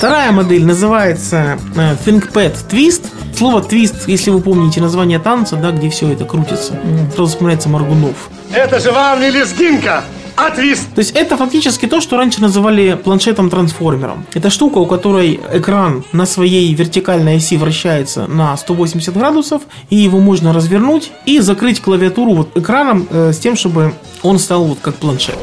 Вторая 0.00 0.32
модель 0.32 0.64
называется 0.64 1.58
э, 1.76 1.94
ThinkPad 2.06 2.56
Twist. 2.70 3.04
Слово 3.36 3.60
twist, 3.60 4.04
если 4.06 4.30
вы 4.30 4.40
помните 4.40 4.80
название 4.80 5.18
танца, 5.18 5.56
да, 5.56 5.72
где 5.72 5.90
все 5.90 6.10
это 6.10 6.24
крутится, 6.24 6.72
сразу 7.14 7.26
вспоминается 7.26 7.68
Маргунов. 7.68 8.30
Это 8.50 8.80
же 8.80 8.92
вам 8.92 9.20
не 9.20 9.30
лезгинка, 9.30 10.02
а 10.36 10.50
твист. 10.52 10.88
То 10.94 11.00
есть 11.00 11.10
это 11.14 11.36
фактически 11.36 11.84
то, 11.84 12.00
что 12.00 12.16
раньше 12.16 12.40
называли 12.40 12.94
планшетом-трансформером. 12.94 14.24
Это 14.32 14.48
штука, 14.48 14.78
у 14.78 14.86
которой 14.86 15.38
экран 15.52 16.02
на 16.12 16.24
своей 16.24 16.72
вертикальной 16.72 17.36
оси 17.36 17.58
вращается 17.58 18.26
на 18.26 18.56
180 18.56 19.14
градусов, 19.14 19.60
и 19.90 19.96
его 19.96 20.18
можно 20.18 20.54
развернуть 20.54 21.12
и 21.26 21.40
закрыть 21.40 21.82
клавиатуру 21.82 22.32
вот 22.32 22.56
экраном 22.56 23.06
э, 23.10 23.34
с 23.34 23.38
тем, 23.38 23.54
чтобы 23.54 23.92
он 24.22 24.38
стал 24.38 24.64
вот 24.64 24.78
как 24.80 24.94
планшет. 24.94 25.36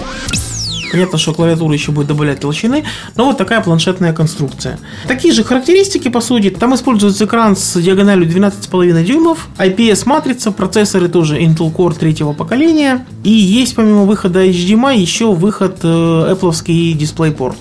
Понятно, 0.91 1.17
что 1.17 1.33
клавиатура 1.33 1.73
еще 1.73 1.91
будет 1.91 2.07
добавлять 2.07 2.39
толщины, 2.39 2.83
но 3.15 3.25
вот 3.25 3.37
такая 3.37 3.61
планшетная 3.61 4.13
конструкция. 4.13 4.79
Такие 5.07 5.33
же 5.33 5.43
характеристики, 5.43 6.07
по 6.09 6.21
сути. 6.21 6.49
Там 6.49 6.75
используется 6.75 7.25
экран 7.25 7.55
с 7.55 7.79
диагональю 7.79 8.27
12,5 8.27 9.03
дюймов, 9.03 9.47
IPS-матрица, 9.57 10.51
процессоры 10.51 11.09
тоже 11.09 11.39
Intel 11.39 11.73
Core 11.73 11.97
третьего 11.97 12.33
поколения. 12.33 13.05
И 13.23 13.31
есть 13.31 13.75
помимо 13.75 14.03
выхода 14.03 14.45
HDMI 14.45 14.97
еще 14.97 15.33
выход 15.33 15.79
э, 15.83 15.87
Apple 15.87 16.51
DisplayPort. 16.97 17.55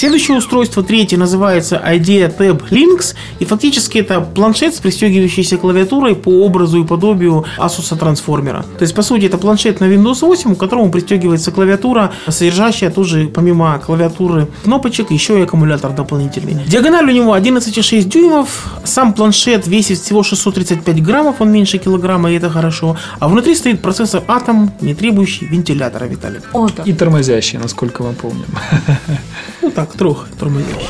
Следующее 0.00 0.38
устройство, 0.38 0.82
третье, 0.82 1.18
называется 1.18 1.76
Idea 1.76 2.34
Tab 2.34 2.70
Lynx. 2.70 3.14
И 3.38 3.44
фактически 3.44 3.98
это 3.98 4.22
планшет 4.22 4.74
с 4.74 4.78
пристегивающейся 4.78 5.58
клавиатурой 5.58 6.14
по 6.14 6.30
образу 6.42 6.82
и 6.82 6.86
подобию 6.86 7.44
Asus 7.58 7.94
трансформера. 7.98 8.64
То 8.78 8.84
есть, 8.84 8.94
по 8.94 9.02
сути, 9.02 9.26
это 9.26 9.36
планшет 9.36 9.78
на 9.80 9.84
Windows 9.84 10.20
8, 10.22 10.54
к 10.54 10.58
которому 10.58 10.90
пристегивается 10.90 11.50
клавиатура, 11.50 12.14
содержащая 12.26 12.90
тоже, 12.90 13.26
помимо 13.26 13.78
клавиатуры 13.78 14.48
кнопочек, 14.64 15.10
еще 15.10 15.38
и 15.38 15.42
аккумулятор 15.42 15.92
дополнительный. 15.92 16.64
Диагональ 16.66 17.10
у 17.10 17.12
него 17.12 17.36
11,6 17.36 18.04
дюймов. 18.04 18.80
Сам 18.84 19.12
планшет 19.12 19.66
весит 19.66 19.98
всего 19.98 20.22
635 20.22 21.02
граммов, 21.02 21.42
он 21.42 21.52
меньше 21.52 21.76
килограмма, 21.76 22.32
и 22.32 22.36
это 22.36 22.48
хорошо. 22.48 22.96
А 23.18 23.28
внутри 23.28 23.54
стоит 23.54 23.82
процессор 23.82 24.22
Atom, 24.28 24.70
не 24.80 24.94
требующий 24.94 25.44
вентилятора, 25.44 26.06
Виталик. 26.06 26.44
О, 26.54 26.68
да. 26.74 26.84
И 26.84 26.94
тормозящий, 26.94 27.58
насколько 27.58 28.02
мы 28.02 28.14
помним. 28.14 28.46
Ну 29.62 29.70
так, 29.70 29.92
трохи 29.94 30.26
тормозящий. 30.38 30.88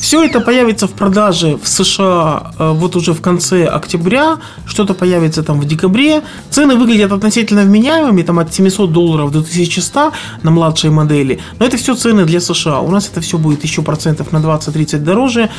Все 0.00 0.24
это 0.24 0.40
появится 0.40 0.88
в 0.88 0.92
продаже 0.92 1.56
в 1.62 1.68
США 1.68 2.52
э, 2.58 2.72
вот 2.72 2.96
уже 2.96 3.12
в 3.12 3.20
конце 3.20 3.66
октября, 3.66 4.38
что-то 4.66 4.94
появится 4.94 5.42
там 5.42 5.60
в 5.60 5.64
декабре. 5.66 6.22
Цены 6.50 6.74
выглядят 6.74 7.12
относительно 7.12 7.62
вменяемыми, 7.62 8.22
там 8.22 8.38
от 8.38 8.52
700 8.52 8.92
долларов 8.92 9.30
до 9.30 9.38
1100 9.40 10.12
на 10.42 10.50
младшей 10.50 10.90
модели. 10.90 11.38
Но 11.58 11.66
это 11.66 11.76
все 11.76 11.94
цены 11.94 12.24
для 12.24 12.40
США. 12.40 12.80
У 12.80 12.90
нас 12.90 13.08
это 13.08 13.20
все 13.20 13.38
будет 13.38 13.62
еще 13.62 13.82
процентов 13.82 14.32
на 14.32 14.38
20-30 14.38 14.98
дороже 14.98 15.50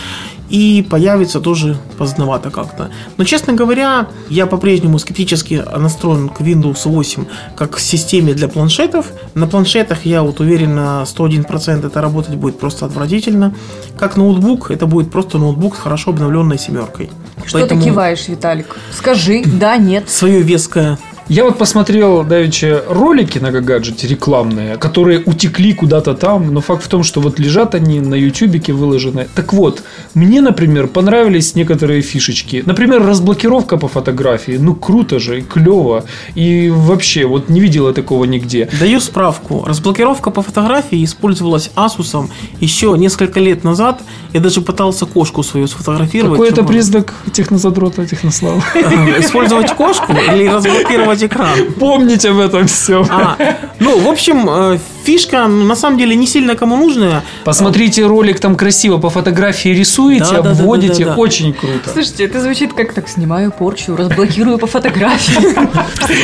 и 0.52 0.82
появится 0.84 1.40
тоже 1.40 1.78
поздновато 1.98 2.52
как-то. 2.52 2.92
Но, 3.16 3.24
честно 3.24 3.54
говоря, 3.54 4.10
я 4.30 4.46
по-прежнему 4.46 5.00
скептически 5.00 5.64
настроен 5.78 6.28
к 6.28 6.42
Windows 6.42 6.82
8 6.84 7.26
как 7.56 7.72
к 7.72 7.80
системе 7.80 8.34
для 8.34 8.50
планшетов. 8.50 9.08
На 9.34 9.48
планшетах 9.48 10.06
я 10.06 10.24
вот 10.24 10.42
уверен 10.42 10.76
на 10.76 11.04
101% 11.04 11.88
это 11.88 12.02
работать 12.02 12.36
будет 12.36 12.60
просто 12.60 12.86
отвратительно. 12.86 13.56
Как 13.98 14.18
ноутбук, 14.18 14.72
это 14.72 14.88
будет 14.88 15.10
просто 15.10 15.38
ноутбук 15.38 15.78
с 15.78 15.80
хорошо 15.80 16.12
обновленной 16.12 16.60
семеркой. 16.60 17.10
Что 17.46 17.66
ты 17.66 17.80
киваешь, 17.80 18.28
Виталик? 18.28 18.76
Скажи, 18.94 19.44
да, 19.46 19.78
нет. 19.78 20.10
Свое 20.10 20.42
веское 20.42 21.00
Я 21.32 21.46
вот 21.46 21.58
посмотрел 21.58 22.26
давеча 22.26 22.84
ролики 22.90 23.40
на 23.40 23.52
гаджете 23.52 24.06
рекламные, 24.06 24.76
которые 24.76 25.24
утекли 25.26 25.72
куда-то 25.72 26.14
там, 26.14 26.54
но 26.54 26.60
факт 26.60 26.84
в 26.84 26.90
том, 26.90 27.04
что 27.04 27.22
вот 27.22 27.40
лежат 27.40 27.74
они 27.74 28.02
на 28.02 28.16
ютубике 28.16 28.74
выложены. 28.74 29.30
Так 29.34 29.54
вот, 29.54 29.82
мне, 30.14 30.42
например, 30.42 30.88
понравились 30.88 31.56
некоторые 31.56 32.02
фишечки. 32.02 32.64
Например, 32.66 33.02
разблокировка 33.02 33.78
по 33.78 33.88
фотографии. 33.88 34.58
Ну, 34.60 34.76
круто 34.76 35.20
же, 35.20 35.40
и 35.40 35.42
клево. 35.42 36.04
И 36.36 36.70
вообще, 36.70 37.26
вот 37.26 37.48
не 37.48 37.62
видела 37.62 37.94
такого 37.94 38.26
нигде. 38.26 38.68
Даю 38.78 39.00
справку. 39.00 39.64
Разблокировка 39.66 40.32
по 40.32 40.42
фотографии 40.42 41.02
использовалась 41.02 41.72
Asus 41.78 42.30
еще 42.60 42.94
несколько 42.98 43.40
лет 43.40 43.64
назад. 43.64 44.02
Я 44.34 44.42
даже 44.42 44.60
пытался 44.60 45.06
кошку 45.06 45.44
свою 45.44 45.68
сфотографировать. 45.68 46.34
Какой 46.34 46.50
это 46.50 46.64
признак 46.64 47.14
технозадрота, 47.32 48.06
технослава? 48.06 48.62
Использовать 49.20 49.72
кошку 49.78 50.12
или 50.12 50.48
разблокировать 50.48 51.21
экран? 51.24 51.74
Помните 51.80 52.30
об 52.30 52.40
этом 52.40 52.68
все. 52.68 53.06
А, 53.10 53.38
ну, 53.80 54.00
в 54.00 54.08
общем, 54.08 54.50
э, 54.50 54.80
фишка 55.04 55.48
на 55.48 55.76
самом 55.76 55.98
деле 55.98 56.16
не 56.16 56.28
сильно 56.28 56.56
кому 56.56 56.78
нужная. 56.78 57.24
Посмотрите 57.44 58.06
ролик, 58.06 58.40
там 58.40 58.56
красиво 58.56 58.98
по 58.98 59.10
фотографии 59.10 59.70
рисуете, 59.70 60.26
Да, 60.26 60.32
да, 60.32 60.42
да, 60.42 60.52
обводите, 60.52 61.04
да, 61.04 61.10
да, 61.12 61.16
да. 61.16 61.22
очень 61.22 61.54
круто. 61.54 61.90
Слушайте, 61.92 62.26
это 62.26 62.42
звучит 62.42 62.74
как 62.74 62.94
так 62.94 63.08
снимаю 63.08 63.52
порчу, 63.52 63.96
разблокирую 63.96 64.58
по 64.58 64.68
фотографии. 64.68 65.58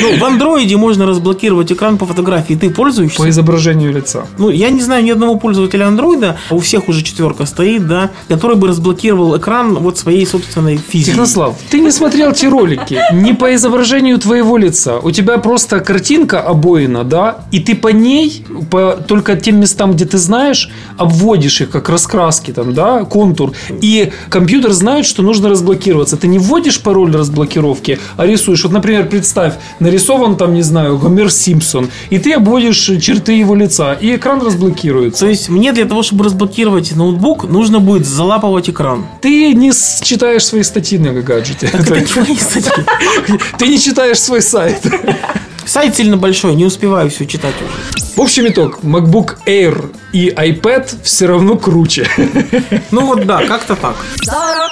Ну, 0.02 0.18
в 0.20 0.24
андроиде 0.24 0.78
можно 0.78 1.06
разблокировать 1.06 1.72
экран 1.72 1.98
по 1.98 2.06
фотографии. 2.06 2.54
Ты 2.54 2.70
пользуешься? 2.70 3.18
По 3.18 3.30
изображению 3.30 3.94
лица. 3.94 4.26
Ну, 4.38 4.50
я 4.50 4.70
не 4.70 4.82
знаю 4.82 5.04
ни 5.04 5.12
одного 5.12 5.36
пользователя 5.38 5.88
андроида, 5.88 6.38
у 6.52 6.60
всех 6.60 6.88
уже 6.90 7.04
четверка 7.04 7.46
стоит, 7.46 7.88
да, 7.88 8.12
который 8.28 8.56
бы 8.58 8.68
разблокировал 8.68 9.38
экран 9.38 9.76
вот 9.76 9.98
своей 9.98 10.26
собственной 10.26 10.78
физики. 10.78 11.12
Технослав, 11.12 11.56
ты 11.70 11.80
не 11.80 11.92
смотрел 11.92 12.34
те 12.34 12.50
ролики, 12.50 13.00
не 13.14 13.34
по 13.34 13.54
изображению 13.56 14.18
твоего 14.20 14.58
лица. 14.58 15.00
У 15.00 15.12
тебя 15.12 15.38
просто 15.38 15.80
картинка 15.80 16.42
обоина, 16.42 17.04
да, 17.04 17.46
и 17.52 17.60
ты 17.60 17.76
по 17.76 17.90
ней, 17.90 18.46
по 18.70 18.98
только 19.08 19.36
тем 19.36 19.60
местам, 19.60 19.94
где 19.94 20.06
ты 20.06 20.18
знаешь, 20.18 20.70
обводишь 20.98 21.62
их 21.62 21.70
как 21.70 21.90
раскраски, 21.90 22.52
там, 22.52 22.74
да, 22.74 23.04
контур. 23.06 23.54
И 23.82 24.12
компьютер 24.30 24.72
знает, 24.72 25.06
что 25.06 25.22
нужно 25.24 25.50
разблокироваться. 25.50 26.18
Ты 26.18 26.28
не 26.28 26.40
вводишь 26.40 26.82
пароль 26.82 27.16
разблокировки, 27.16 28.00
а 28.18 28.26
рисуешь. 28.26 28.64
Вот, 28.64 28.74
например, 28.74 29.08
представь, 29.08 29.54
нарисован 29.80 30.38
там, 30.38 30.54
не 30.54 30.62
знаю, 30.62 30.98
Гомер 30.98 31.32
Симпсон, 31.32 31.90
и 32.10 32.20
ты 32.20 32.34
обводишь 32.34 32.92
черты 33.02 33.34
его 33.34 33.56
лица, 33.56 33.94
и 33.94 34.16
экран 34.16 34.42
разблокируется. 34.42 35.22
То 35.22 35.30
есть 35.30 35.50
мне 35.50 35.74
для 35.74 35.86
того, 35.86 36.04
чтобы 36.04 36.26
разблокировать 36.26 36.96
ноутбук, 36.96 37.44
нужно 37.50 37.80
будет 37.80 38.06
залапывать 38.06 38.70
экран. 38.70 39.06
Ты 39.22 39.54
не 39.54 39.72
читаешь 40.04 40.46
свои 40.46 40.64
статьи 40.64 40.98
на 40.98 41.14
гаджете. 41.14 41.68
Так 41.68 41.90
это 41.90 42.00
не 42.20 42.28
мои 42.28 42.38
статьи. 42.38 42.84
Ты 43.58 43.68
не 43.68 43.80
читаешь 43.80 44.20
свой 44.20 44.42
сайт. 44.42 44.82
Сайт 45.68 45.98
сильно 45.98 46.16
большой, 46.16 46.56
не 46.56 46.66
успеваю 46.66 47.10
все 47.10 47.26
читать 47.26 47.56
уже. 47.62 48.06
В 48.16 48.22
общем 48.22 48.48
итог, 48.48 48.80
MacBook 48.84 49.40
Air 49.46 49.94
и 50.14 50.30
iPad 50.30 51.04
все 51.04 51.28
равно 51.28 51.58
круче. 51.58 52.08
Ну 52.92 53.06
вот 53.06 53.26
да, 53.26 53.46
как-то 53.46 53.76
так. 53.76 53.98
А 54.30 54.70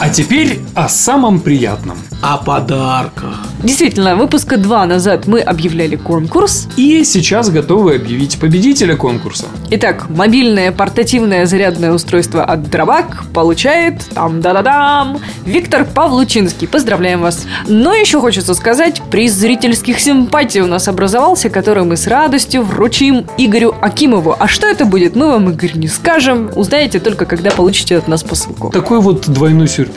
А 0.00 0.08
теперь 0.10 0.60
о 0.76 0.88
самом 0.88 1.40
приятном. 1.40 1.98
О 2.22 2.36
подарках. 2.36 3.40
Действительно, 3.64 4.14
выпуска 4.14 4.56
два 4.56 4.86
назад 4.86 5.26
мы 5.26 5.40
объявляли 5.40 5.96
конкурс. 5.96 6.68
И 6.76 7.02
сейчас 7.02 7.50
готовы 7.50 7.96
объявить 7.96 8.38
победителя 8.38 8.94
конкурса. 8.94 9.46
Итак, 9.70 10.08
мобильное 10.08 10.70
портативное 10.70 11.46
зарядное 11.46 11.92
устройство 11.92 12.44
от 12.44 12.70
Дробак 12.70 13.24
получает, 13.34 14.04
там 14.14 14.40
да 14.40 14.52
да 14.52 14.62
дам 14.62 15.18
Виктор 15.44 15.84
Павлучинский. 15.84 16.68
Поздравляем 16.68 17.20
вас. 17.20 17.44
Но 17.66 17.92
еще 17.92 18.20
хочется 18.20 18.54
сказать, 18.54 19.02
приз 19.10 19.32
зрительских 19.32 19.98
симпатий 19.98 20.60
у 20.60 20.66
нас 20.66 20.86
образовался, 20.86 21.50
который 21.50 21.82
мы 21.82 21.96
с 21.96 22.06
радостью 22.06 22.62
вручим 22.62 23.26
Игорю 23.36 23.74
Акимову. 23.80 24.36
А 24.38 24.46
что 24.46 24.68
это 24.68 24.84
будет, 24.84 25.16
мы 25.16 25.26
вам, 25.26 25.50
Игорь, 25.50 25.76
не 25.76 25.88
скажем. 25.88 26.50
Узнаете 26.54 27.00
только, 27.00 27.26
когда 27.26 27.50
получите 27.50 27.96
от 27.96 28.06
нас 28.06 28.22
посылку. 28.22 28.70
Такой 28.70 29.00
вот 29.00 29.28
двойной 29.28 29.66
сюрприз. 29.66 29.87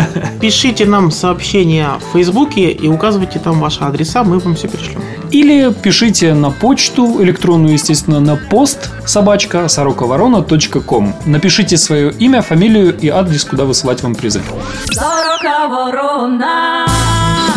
Пишите 0.40 0.84
нам 0.86 1.10
сообщения 1.10 1.88
в 2.00 2.12
Фейсбуке 2.12 2.70
и 2.70 2.88
указывайте 2.88 3.38
там 3.38 3.60
ваши 3.60 3.80
адреса, 3.80 4.24
мы 4.24 4.38
вам 4.38 4.54
все 4.54 4.68
пришлем. 4.68 5.02
Или 5.30 5.72
пишите 5.72 6.34
на 6.34 6.50
почту 6.50 7.22
электронную, 7.22 7.74
естественно, 7.74 8.20
на 8.20 8.36
пост 8.36 8.90
собачка 9.04 9.68
сороковорона.ком. 9.68 11.14
Напишите 11.26 11.76
свое 11.76 12.12
имя, 12.12 12.40
фамилию 12.40 12.96
и 12.98 13.08
адрес, 13.08 13.44
куда 13.44 13.64
высылать 13.64 14.02
вам 14.02 14.14
призы. 14.14 14.40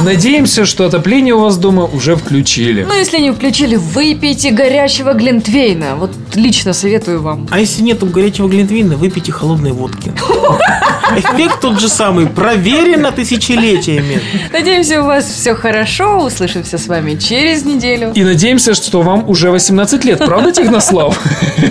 Надеемся, 0.03 0.65
что 0.65 0.85
отопление 0.85 1.35
у 1.35 1.39
вас 1.39 1.57
дома 1.57 1.85
уже 1.85 2.15
включили. 2.15 2.83
Ну, 2.83 2.93
если 2.93 3.19
не 3.19 3.31
включили, 3.31 3.75
выпейте 3.75 4.51
горячего 4.51 5.13
глинтвейна. 5.13 5.95
Вот 5.95 6.11
лично 6.33 6.73
советую 6.73 7.21
вам. 7.21 7.47
А 7.51 7.59
если 7.59 7.83
нету 7.83 8.07
горячего 8.07 8.47
глинтвейна, 8.47 8.95
выпейте 8.97 9.31
холодной 9.31 9.71
водки. 9.71 10.11
Эффект 11.15 11.59
тот 11.61 11.79
же 11.79 11.89
самый, 11.89 12.25
проверено 12.25 13.11
тысячелетиями. 13.11 14.21
Надеемся, 14.53 15.01
у 15.01 15.05
вас 15.05 15.25
все 15.25 15.53
хорошо. 15.55 16.19
Услышимся 16.25 16.77
с 16.77 16.87
вами 16.87 17.15
через 17.15 17.65
неделю. 17.65 18.11
И 18.15 18.23
надеемся, 18.23 18.73
что 18.73 19.01
вам 19.01 19.29
уже 19.29 19.51
18 19.51 20.05
лет, 20.05 20.19
правда, 20.19 20.51
Технослав? 20.51 21.19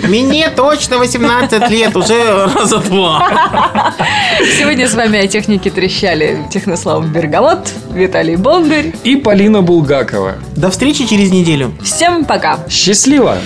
Мне 0.07 0.49
точно 0.49 0.99
18 0.99 1.69
лет, 1.71 1.95
уже 1.95 2.49
раза 2.55 2.77
два. 2.77 3.93
Сегодня 4.59 4.87
с 4.87 4.93
вами 4.93 5.19
о 5.19 5.27
технике 5.27 5.69
трещали 5.71 6.39
Технослав 6.51 7.05
Бергамот, 7.07 7.73
Виталий 7.91 8.20
Бондарь. 8.35 8.93
И 9.03 9.15
Полина 9.15 9.61
Булгакова. 9.61 10.35
До 10.55 10.69
встречи 10.69 11.05
через 11.07 11.31
неделю. 11.31 11.71
Всем 11.83 12.25
пока! 12.25 12.59
Счастливо! 12.69 13.37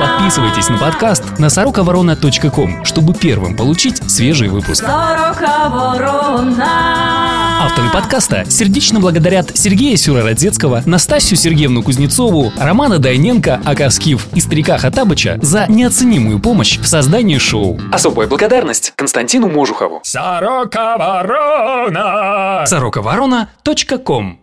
Подписывайтесь 0.00 0.68
на 0.68 0.78
подкаст 0.78 1.38
на 1.38 1.48
сороковорона.ком, 1.48 2.84
чтобы 2.84 3.14
первым 3.14 3.56
получить 3.56 4.02
свежий 4.10 4.48
выпуск. 4.48 4.84
Авторы 7.62 7.90
подкаста 7.92 8.44
сердечно 8.50 8.98
благодарят 8.98 9.56
Сергея 9.56 9.96
Сюрородецкого, 9.96 10.82
Настасью 10.84 11.36
Сергеевну 11.36 11.84
Кузнецову, 11.84 12.52
Романа 12.58 12.98
Дайненко, 12.98 13.60
Акаскив 13.64 14.26
и 14.34 14.40
старика 14.40 14.78
Хатабыча 14.78 15.38
за 15.40 15.66
неоценимую 15.68 16.40
помощь 16.40 16.78
в 16.78 16.86
создании 16.86 17.38
шоу. 17.38 17.80
Особая 17.92 18.26
благодарность 18.26 18.92
Константину 18.96 19.48
Можухову. 19.48 20.00
Сорока 20.02 20.96
ворона! 20.96 22.64
сороковорона.ком 22.66 24.41